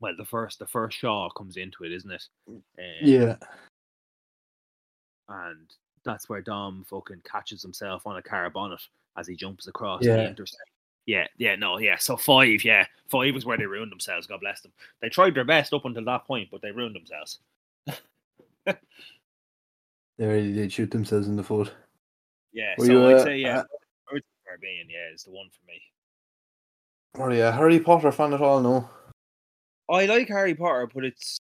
[0.00, 2.28] well, the first the first Shaw comes into it, isn't it?
[2.48, 2.62] Um,
[3.02, 3.36] Yeah.
[5.28, 5.70] and
[6.04, 8.80] that's where Dom fucking catches himself on a car bonnet
[9.16, 10.16] as he jumps across Yeah.
[10.16, 10.60] the interstate.
[11.06, 11.96] Yeah, yeah, no, yeah.
[11.98, 14.26] So five, yeah, five was where they ruined themselves.
[14.26, 14.72] God bless them.
[15.00, 17.38] They tried their best up until that point, but they ruined themselves.
[20.18, 21.72] They really did shoot themselves in the foot.
[22.52, 23.64] Yeah, Were so you, I'd uh, say yeah, uh,
[24.08, 25.82] Pirates of the Caribbean, yeah, is the one for me.
[27.16, 28.60] Oh yeah, Harry Potter fan at all?
[28.60, 28.88] No.
[29.90, 31.38] I like Harry Potter, but it's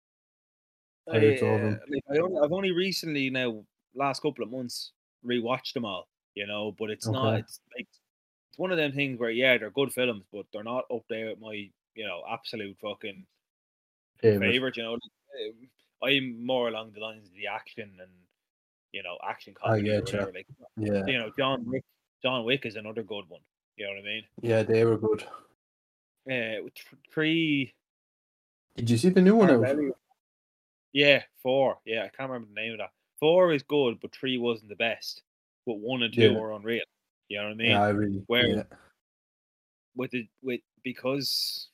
[1.11, 4.93] I all of uh, like I only, I've only recently now last couple of months
[5.27, 6.75] rewatched them all, you know.
[6.79, 7.39] But it's not.
[7.39, 7.89] It's like
[8.59, 11.31] it's one of them things where yeah, they're good films, but they're not up there
[11.31, 13.25] with my you know absolute fucking
[14.21, 14.51] Favorite.
[14.51, 14.77] favorite.
[14.77, 15.69] You know, Um,
[16.03, 18.11] I'm more along the lines of the action and
[18.93, 20.33] you know action I comedy or get whatever.
[20.33, 20.47] Like
[20.77, 21.07] Yeah.
[21.07, 21.85] you know, John Wick.
[22.23, 23.41] John Wick is another good one.
[23.77, 24.25] You know what I mean?
[24.43, 25.23] Yeah, they were good.
[26.29, 26.69] Uh,
[27.13, 27.73] three.
[28.75, 29.93] Did you see the new one
[30.93, 31.79] Yeah, four.
[31.85, 32.91] Yeah, I can't remember the name of that.
[33.21, 35.23] Four is good, but three wasn't the best.
[35.67, 36.39] But one and two Yeah.
[36.39, 36.85] were unreal.
[37.29, 37.71] You know what I mean?
[37.71, 38.23] Yeah, I really.
[38.27, 38.63] Where- yeah.
[39.97, 41.69] With the with because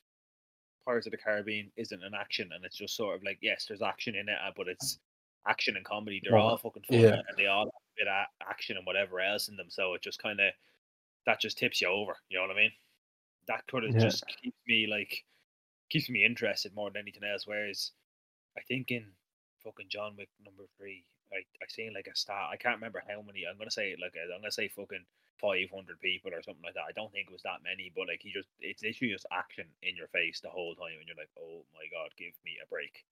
[0.87, 3.83] Pirates of the Caribbean isn't an action, and it's just sort of like yes, there's
[3.83, 4.99] action in it, uh, but it's
[5.47, 6.21] action and comedy.
[6.23, 7.21] They're all fucking fun, yeah.
[7.29, 9.69] and they all have a bit of action and whatever else in them.
[9.69, 10.53] So it just kind of
[11.27, 12.17] that just tips you over.
[12.31, 12.73] You know what I mean?
[13.47, 14.01] That could have Yeah.
[14.01, 15.23] just keeps me like
[15.91, 17.47] keeps me interested more than anything else.
[17.47, 17.93] Whereas
[18.57, 19.13] I think in
[19.63, 22.51] fucking John Wick number three, I I seen like a stat.
[22.53, 23.45] I can't remember how many.
[23.49, 25.05] I'm gonna say like I'm gonna say fucking
[25.41, 26.89] five hundred people or something like that.
[26.89, 29.67] I don't think it was that many, but like he just it's literally just action
[29.83, 32.69] in your face the whole time, and you're like, oh my god, give me a
[32.69, 33.05] break.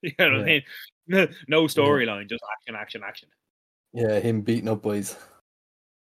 [0.00, 0.62] You know what I
[1.08, 1.28] mean?
[1.48, 3.28] No, storyline, just action, action, action.
[3.92, 5.16] Yeah, him beating up boys.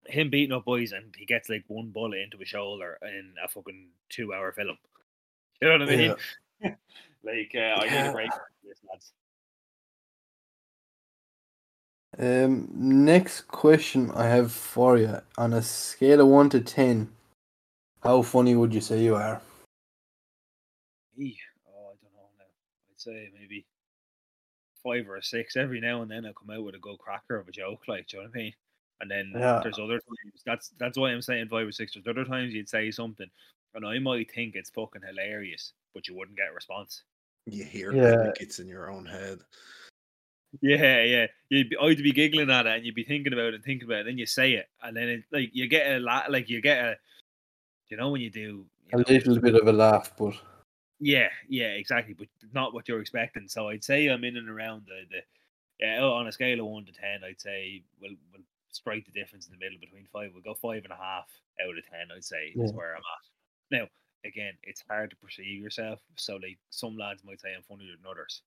[0.08, 3.48] Him beating up boys, and he gets like one bullet into his shoulder in a
[3.48, 4.78] fucking two-hour film.
[5.62, 6.16] You know what I mean?
[7.24, 8.32] like uh, I need a break.
[8.64, 9.14] This, lads.
[12.18, 17.10] Um, next question I have for you on a scale of one to ten,
[18.04, 19.42] how funny would you say you are?
[21.18, 21.38] Me,
[21.68, 22.46] oh, I don't know now.
[22.90, 23.66] I'd say maybe
[24.82, 25.58] five or six.
[25.58, 28.08] Every now and then I come out with a good cracker of a joke, like,
[28.08, 28.54] do you know what I mean?
[29.02, 29.60] And then Yeah.
[29.62, 30.42] there's other times.
[30.46, 31.94] That's that's why I'm saying five or six.
[31.94, 33.30] There's other times you'd say something,
[33.74, 37.04] and I might think it's fucking hilarious, but you wouldn't get a response.
[37.46, 38.22] You hear Yeah.
[38.22, 39.40] it, it's in your own head.
[40.62, 41.28] Yeah, yeah.
[41.50, 43.88] You'd be, I'd be giggling at it, and you'd be thinking about it and thinking
[43.88, 44.00] about it.
[44.02, 46.62] And then you say it, and then it, like you get a lot, like you
[46.62, 46.96] get a,
[47.90, 50.34] you know, when you do you A know, little bit of a laugh, but
[51.00, 53.48] Yeah, yeah, exactly, but not what you're expecting.
[53.48, 55.22] So I'd say I'm in and around the, the
[55.80, 59.12] yeah, oh, on a scale of one to ten, I'd say we'll we'll strike the
[59.12, 60.32] difference in the middle between five.
[60.34, 61.28] We'll go five and a half
[61.64, 62.16] out of ten.
[62.16, 63.80] I'd say is where I'm at.
[63.80, 63.88] Now,
[64.26, 66.00] again, it's hard to perceive yourself.
[66.16, 68.42] So like some lads might say I'm funnier than others.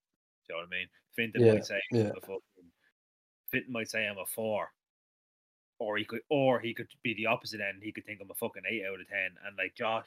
[0.48, 0.88] Do you know what I mean?
[1.14, 2.10] Fintan Yeah, might say yeah.
[2.10, 2.70] I'm a fucking,
[3.50, 4.70] Fintan might say I'm a four.
[5.80, 7.82] Or he could or he could be the opposite end.
[7.82, 9.30] He could think I'm a fucking eight out of ten.
[9.46, 10.06] And like Josh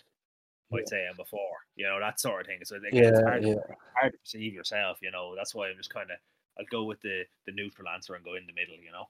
[0.69, 1.65] might say I'm a four.
[1.75, 2.59] You know, that sort of thing.
[2.63, 3.53] So again, it's Yeah, hard, yeah.
[3.53, 5.33] to, hard to perceive yourself, you know.
[5.35, 6.15] That's why I'm just kinda
[6.59, 9.07] I'll go with the the neutral answer and go in the middle, you know.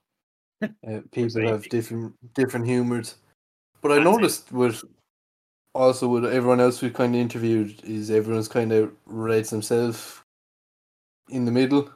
[0.98, 3.16] uh, people have different different humors.
[3.82, 4.12] But I That's it.
[4.12, 4.84] noticed with
[5.74, 10.22] also with everyone else we kind of interviewed is everyone's kind of rates themselves
[11.30, 11.90] in the middle.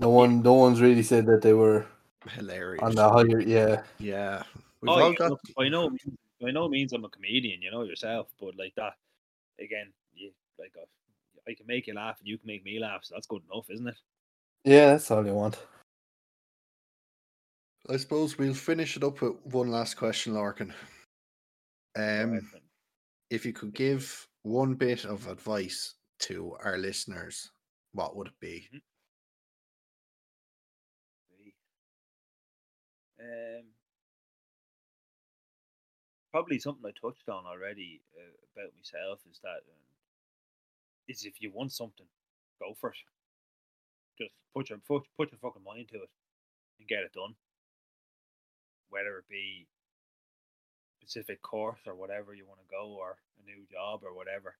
[0.00, 1.86] No one, no one's really said that they were
[2.30, 2.82] Hilarious.
[2.82, 3.40] on the higher.
[3.40, 4.42] Yeah, Yeah.
[4.80, 7.60] We've Oh, all yeah, got look, by no means, by no means I'm a comedian,
[7.62, 8.92] you know yourself, but like that,
[9.58, 10.84] again, you like uh,
[11.50, 13.68] I can make you laugh and you can make me laugh, so that's good enough,
[13.70, 13.96] isn't it?
[14.64, 15.58] yeah, that's all you want.
[17.90, 20.72] I suppose we'll finish it up with one last question, Lorcan.
[21.96, 22.40] Um,
[23.30, 27.50] if you could give one bit of advice to our listeners,
[27.92, 28.68] what would it be?
[33.20, 33.64] Um,
[36.30, 39.82] probably something I touched on already uh, about myself is that um,
[41.08, 42.06] is if you want something,
[42.60, 42.96] go for it.
[44.18, 46.10] Just put your put, put your fucking mind to it
[46.78, 47.34] and get it done.
[48.90, 49.66] Whether it be
[51.02, 54.56] specific course or whatever you want to go, or a new job or whatever.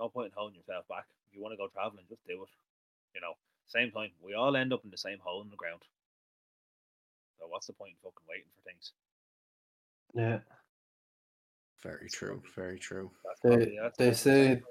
[0.00, 1.06] No point in holding yourself back.
[1.28, 2.48] If you want to go traveling, just do it.
[3.14, 3.34] You know,
[3.66, 5.82] same time, we all end up in the same hole in the ground.
[7.38, 8.92] So what's the point in fucking waiting for things?
[10.14, 10.40] Yeah,
[11.82, 12.42] Very true.
[12.56, 13.10] Very true.
[13.24, 14.62] That's They- they say-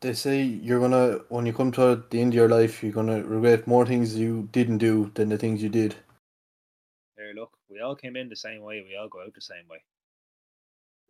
[0.00, 3.22] they say you're gonna when you come to the end of your life, you're gonna
[3.22, 5.96] regret more things you didn't do than the things you did.
[7.16, 8.82] Here, look, we all came in the same way.
[8.82, 9.84] We all go out the same way.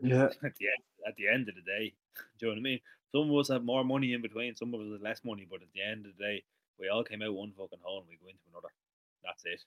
[0.01, 1.95] Yeah, At the end, at the end of the day,
[2.39, 2.81] do you know what I mean?
[3.13, 4.55] Some of us have more money in between.
[4.57, 5.47] Some of us have less money.
[5.49, 6.43] But at the end of the day,
[6.79, 8.69] we all came out one fucking hole and we go into another.
[9.25, 9.63] That's it.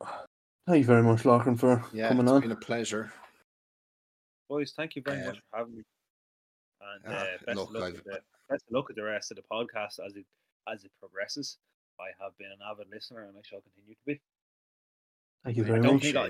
[0.66, 2.38] thank you very much, Lorcan, for Yeah, coming it's on.
[2.38, 3.12] It's been a pleasure.
[4.48, 5.82] Boys, thank you very Um, much for having me.
[6.80, 9.36] And ah, uh, best, look, of luck the, best of luck with the rest of
[9.36, 10.24] the podcast as it
[10.72, 11.58] as it progresses.
[12.00, 14.20] I have been an avid listener and I shall continue to be.
[15.44, 16.02] Thank you I very don't much.
[16.02, 16.26] think I-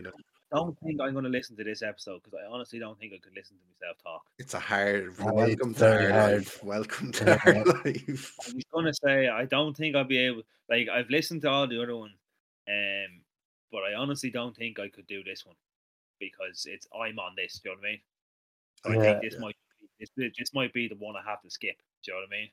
[0.52, 3.12] I don't think I'm going to listen to this episode because I honestly don't think
[3.12, 4.22] I could listen to myself talk.
[4.38, 5.14] It's a hard.
[5.20, 6.32] Oh, welcome to very our hard.
[6.38, 6.64] life.
[6.64, 7.38] Welcome to Yeah.
[7.46, 8.34] our life.
[8.48, 10.42] I was gonna say I don't think I'll be able.
[10.68, 12.14] Like I've listened to all the other ones,
[12.68, 13.20] um,
[13.70, 15.54] but I honestly don't think I could do this one
[16.18, 17.60] because it's I'm on this.
[17.60, 18.00] Do you know what I mean?
[18.82, 19.02] So I Yeah.
[19.12, 19.40] think this Yeah.
[19.40, 21.76] might be, this this might be the one I have to skip.
[22.02, 22.50] Do you know what I mean?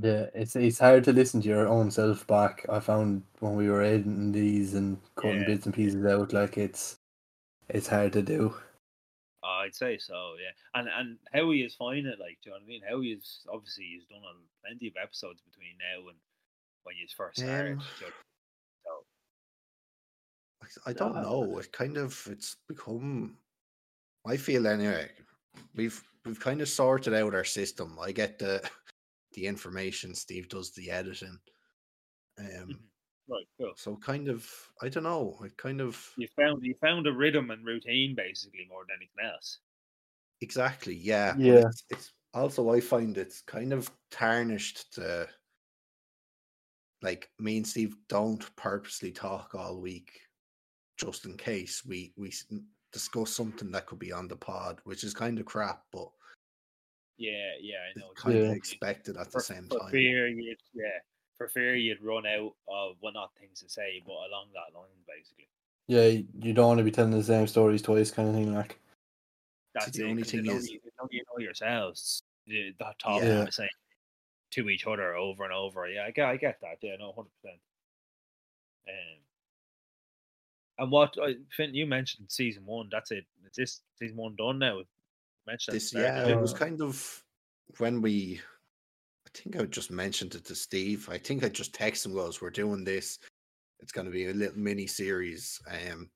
[0.00, 2.66] Yeah, it's it's hard to listen to your own self back.
[2.68, 5.46] I found when we were editing these and cutting Yeah.
[5.46, 6.98] bits and pieces out, like it's
[7.68, 8.54] it's hard to do.
[9.44, 10.34] I'd say so.
[10.42, 12.18] Yeah, and and Howie is finding it.
[12.18, 12.82] Like, do you know what I mean?
[12.88, 14.34] Howie is obviously he's done a,
[14.66, 16.18] plenty of episodes between now and
[16.82, 17.72] when you first started.
[17.72, 18.12] Um, do you know-
[20.68, 21.58] so I don't Uh, know.
[21.58, 23.38] It kind of it's become.
[24.26, 25.12] I feel anyway.
[25.76, 27.96] We've we've kind of sorted out our system.
[28.00, 28.68] I get the
[29.36, 30.14] the information.
[30.14, 31.38] Steve does the editing.
[32.38, 32.46] Um.
[32.46, 32.78] Mhm.
[33.28, 33.72] right, cool.
[33.76, 34.50] So kind of.
[34.82, 35.38] I don't know.
[35.44, 39.32] It kind of You found you found a rhythm and routine basically more than anything
[39.32, 39.58] else.
[40.40, 40.94] exactly.
[40.94, 41.34] Yeah.
[41.38, 41.68] Yeah.
[41.68, 45.28] It's, it's also I find it's kind of tarnished the.
[47.02, 50.18] Like me and Steve don't purposely talk all week,
[50.96, 52.32] just in case we we
[52.90, 56.08] discuss something that could be on the pod, which is kind of crap, but
[57.18, 58.10] Yeah, yeah, I know.
[58.12, 58.50] it's kind mean.
[58.50, 59.90] of expected at for, the same for time.
[59.90, 60.98] fear you'd yeah,
[61.38, 64.88] for fear you'd run out of well not things to say, but along that line
[65.08, 65.48] basically.
[65.88, 66.06] Yeah,
[66.42, 68.52] you don't want to be telling the same stories twice, kind of thing.
[68.52, 68.78] Like,
[69.72, 72.22] That's the it, only 'cause thing you know, is- you know, you know yourselves.
[72.44, 73.44] You, that talking Yeah.
[73.44, 73.68] the same
[74.52, 75.88] to each other over and over.
[75.88, 76.78] Yeah, I get, I get that.
[76.82, 77.60] Yeah, no, hundred percent.
[78.88, 79.18] Um,
[80.78, 82.88] And what I Finn, you mentioned season one.
[82.90, 83.24] That's it.
[83.44, 83.48] it.
[83.50, 84.82] Is this season one done now?
[85.46, 87.22] Mentioned This, yeah, it was kind of
[87.78, 88.40] when we.
[89.26, 91.08] I think I just mentioned it to Steve.
[91.10, 93.18] I think I just texted him goes, "We're doing this.
[93.80, 96.10] It's going to be a little mini series." Um,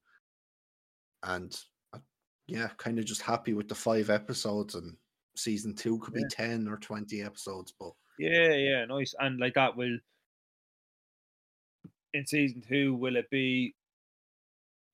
[1.22, 1.58] and
[1.92, 1.98] uh,
[2.46, 4.96] yeah, kind of just happy with the five episodes, and
[5.36, 6.28] season two could be Yeah.
[6.30, 9.14] ten or twenty episodes, but Yeah, yeah, nice.
[9.18, 9.98] And like that will
[12.14, 13.74] in season two, will it be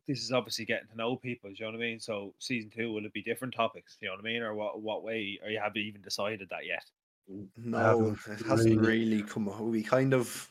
[0.06, 2.00] this is obviously getting to know people, do you know what I mean?
[2.00, 3.96] So season two, will it be different topics?
[3.98, 4.42] Do you know what I mean?
[4.42, 6.84] Or what what way or you haven't even decided that yet?
[7.56, 9.48] No, it hasn't really- really come.
[9.48, 9.60] up.
[9.60, 10.50] We kind of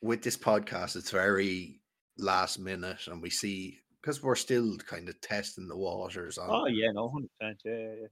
[0.00, 1.80] with this podcast, it's very
[2.18, 6.48] last minute, and we see because we're still kind of testing the waters on.
[6.50, 7.60] Oh yeah, no, hundred percent.
[7.64, 8.06] Yeah, yeah, yeah.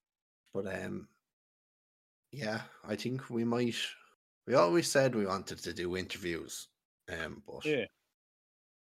[0.54, 1.08] But um,
[2.32, 3.76] yeah, I think we might.
[4.46, 6.68] We always said we wanted to do interviews,
[7.10, 7.84] um, but Yeah.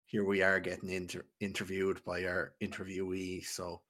[0.06, 3.44] Here we are getting inter- interviewed by our interviewee.
[3.44, 3.82] So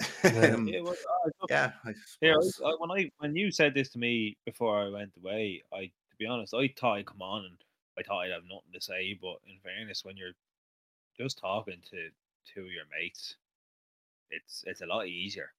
[0.24, 0.54] Yeah.
[0.54, 0.96] um, Yeah, well,
[1.40, 2.60] look- yeah, I suppose.
[2.64, 5.84] I, I, when I when you said this to me before I went away, I
[5.86, 7.56] to be honest, I thought I'd come on and
[7.98, 9.18] I thought I'd have nothing to say.
[9.20, 10.32] But in fairness, when you're
[11.18, 12.08] just talking to
[12.52, 13.36] two of your mates,
[14.30, 15.52] it's it's a lot easier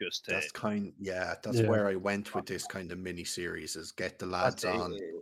[0.00, 0.92] just to that's kind.
[0.98, 1.68] Yeah, that's Yeah.
[1.68, 4.94] where I went with this kind of mini series: is get the lads that's on.
[4.94, 5.20] uh,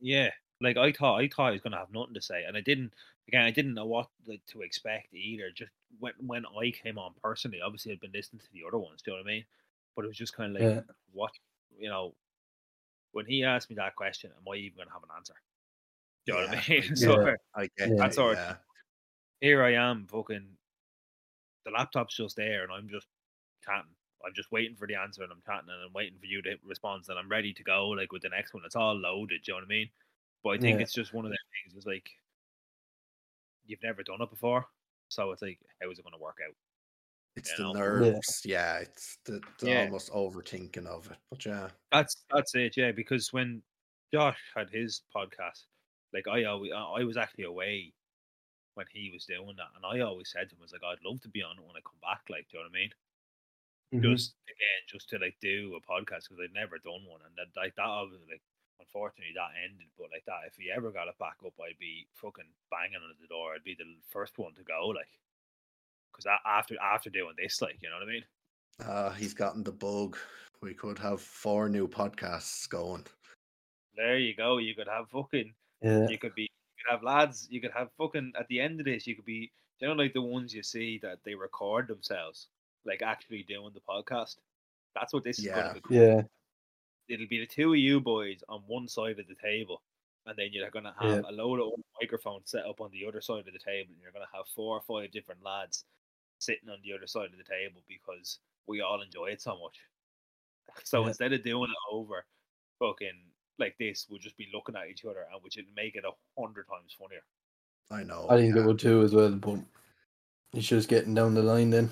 [0.00, 0.30] Yeah,
[0.60, 2.94] like I thought, I thought I was gonna have nothing to say, and I didn't.
[3.30, 5.52] Again, I didn't know what like, to expect either.
[5.54, 5.70] Just
[6.00, 9.02] when when I came on personally, obviously I'd been listening to the other ones.
[9.02, 9.44] Do you know what I mean?
[9.94, 10.80] But it was just kind of like, Yeah.
[11.12, 11.30] what
[11.78, 12.16] you know,
[13.12, 15.34] when he asked me that question, am I even gonna have an answer?
[16.26, 16.82] Do you know what I mean?
[16.90, 17.36] I so.
[17.54, 18.36] I get That's all right.
[18.36, 18.56] yeah.
[19.40, 20.56] here I am, fucking.
[21.64, 23.06] The laptop's just there, and I'm just
[23.64, 23.94] chatting.
[24.26, 26.56] I'm just waiting for the answer, and I'm chatting, and I'm waiting for you to
[26.64, 27.88] respond, and I'm ready to go.
[27.90, 29.42] Like with the next one, it's all loaded.
[29.44, 29.90] Do you know what I mean?
[30.42, 30.82] But I think Yeah.
[30.82, 31.76] it's just one of them things.
[31.76, 32.10] It's like
[33.70, 34.66] you've never done it before,
[35.08, 36.54] so it's like, how is it going to work out?
[37.36, 37.80] It's you the know?
[37.80, 38.42] nerves.
[38.44, 39.84] Yeah, it's the, the Yeah.
[39.84, 41.18] almost overthinking of it.
[41.30, 42.92] But yeah, That's that's it, yeah.
[42.92, 43.62] Because when
[44.12, 45.66] Josh had his podcast,
[46.12, 47.94] like I always, I I was actually away
[48.74, 51.04] when he was doing that, and I always said to him, "I was like, I'd
[51.04, 52.80] love to be on it when I come back." Like, do you know what I
[52.80, 52.90] mean?
[53.92, 54.02] Mhm.
[54.02, 57.50] just again just to like do a podcast because I'd never done one and that
[57.60, 58.42] like that obviously like
[58.80, 62.06] unfortunately that ended but like that if he ever got it back up I'd be
[62.14, 65.08] fucking banging on the door I'd be the first one to go like
[66.12, 68.24] because after after doing this like you know what I mean
[68.80, 70.16] uh, he's gotten the bug.
[70.62, 73.04] We could have four new podcasts going.
[73.96, 75.52] there you go you could have fucking
[75.82, 76.08] Yeah.
[76.08, 78.86] you could be you could have lads you could have fucking at the end of
[78.86, 79.50] this you could be
[79.80, 82.48] you know like the ones you see that they record themselves
[82.86, 84.36] like actually doing the podcast
[84.94, 85.54] that's what this is Yeah.
[85.62, 86.22] going to be Yeah.
[87.10, 89.82] It'll be the two of you boys on one side of the table,
[90.26, 93.46] and then you're gonna have a load of microphones set up on the other side
[93.46, 95.84] of the table, and you're gonna have four or five different lads
[96.38, 99.78] sitting on the other side of the table because we all enjoy it so much.
[100.84, 101.08] So Yeah.
[101.08, 102.24] instead of doing it over
[102.78, 103.20] fucking
[103.58, 106.40] like this, we'll just be looking at each other and which would make it a
[106.40, 107.22] hundred times funnier.
[107.90, 108.26] I know.
[108.30, 108.62] I think yeah.
[108.62, 109.58] it would too as well, but
[110.54, 111.90] it's just getting down the line then.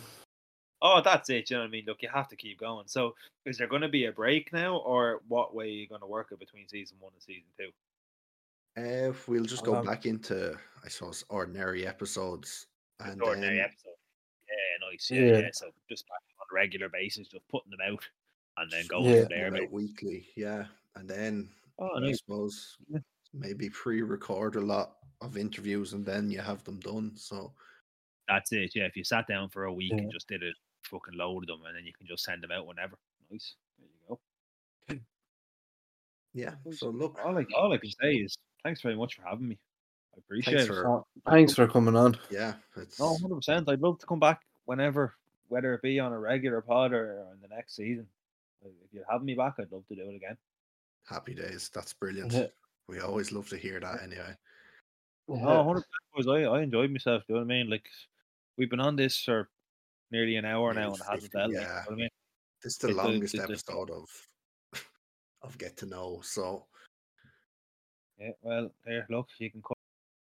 [0.80, 1.50] Oh, that's it.
[1.50, 1.84] You know what I mean?
[1.86, 2.86] Look, you have to keep going.
[2.86, 3.14] So,
[3.44, 6.06] is there going to be a break now, or what way are you going to
[6.06, 7.70] work it between season one and season two?
[8.80, 12.66] Uh, we'll just go Um, back into, I suppose, ordinary episodes,
[13.00, 13.94] and ordinary then episode.
[14.48, 15.10] Yeah, nice.
[15.10, 15.38] Yeah, Yeah.
[15.46, 15.48] yeah.
[15.52, 18.08] So just back on a regular basis, just putting them out
[18.58, 19.24] and then just going Yeah.
[19.28, 19.50] there.
[19.50, 19.70] put mate.
[19.72, 20.28] weekly.
[20.36, 21.50] Yeah, and then
[21.80, 22.18] Oh, I nice.
[22.18, 23.00] suppose Yeah.
[23.32, 27.16] maybe pre-record a lot of interviews, and then you have them done.
[27.16, 27.54] So
[28.28, 28.76] That's it.
[28.76, 29.98] Yeah, if you sat down for a week Yeah.
[30.02, 30.54] and just did it,
[30.84, 32.96] fucking load them, and then you can just send them out whenever.
[33.30, 33.54] Nice.
[33.78, 33.88] There
[34.88, 35.00] you go.
[36.34, 36.54] yeah.
[36.72, 39.58] So look, All I, all I can say is thanks very much for having me.
[40.14, 40.82] I appreciate thanks it.
[40.82, 42.16] for thanks for coming on.
[42.30, 42.54] yeah.
[42.76, 43.68] It's No, hundred percent.
[43.68, 45.14] I'd love to come back whenever,
[45.48, 48.06] whether it be on a regular pod or in the next season.
[48.64, 50.36] If you have me back, I'd love to do it again.
[51.08, 51.70] happy days.
[51.72, 52.32] That's brilliant.
[52.32, 52.46] Yeah.
[52.88, 54.02] We always love to hear that.
[54.02, 54.34] Anyway,
[55.28, 55.84] Oh, 100
[56.16, 56.28] percent.
[56.36, 57.22] I, I enjoyed myself.
[57.26, 57.70] Do you know what I mean?
[57.70, 57.86] Like
[58.56, 59.48] we've been on this for
[60.10, 61.52] nearly an hour now, and it hasn't 50, felt.
[61.52, 61.84] Like, yeah.
[61.84, 62.08] you know I mean?
[62.62, 64.08] this is the It longest it episode of
[65.42, 66.20] of get to know.
[66.22, 66.66] So
[68.18, 68.30] Yeah.
[68.42, 69.76] Well, here, look, you can cut,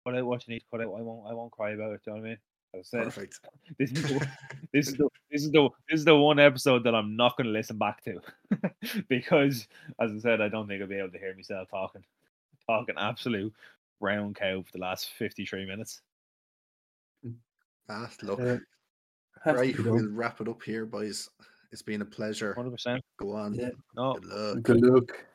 [0.05, 0.93] cut out what you need to cut out.
[0.97, 1.29] I won't.
[1.29, 2.01] I won't cry about it.
[2.03, 2.37] Do you know what I mean?
[2.73, 3.39] As I said, perfect.
[3.79, 4.27] this is the,
[4.73, 7.47] this is the this is the this is the one episode that I'm not going
[7.47, 8.19] to listen back to
[9.07, 9.67] because,
[9.99, 12.03] as I said, I don't think I'll be able to hear myself talking,
[12.67, 13.53] talking absolute
[14.01, 16.01] round cow for the last fifty three minutes.
[17.87, 18.57] Ah, look, Yeah.
[19.45, 19.77] Has right.
[19.79, 21.29] We'll wrap it up here, boys.
[21.71, 22.55] It's been a pleasure.
[22.55, 23.03] Hundred percent.
[23.17, 23.53] Go on.
[23.53, 23.69] Yeah.
[23.95, 24.63] No, Good luck.
[24.63, 25.25] Good luck.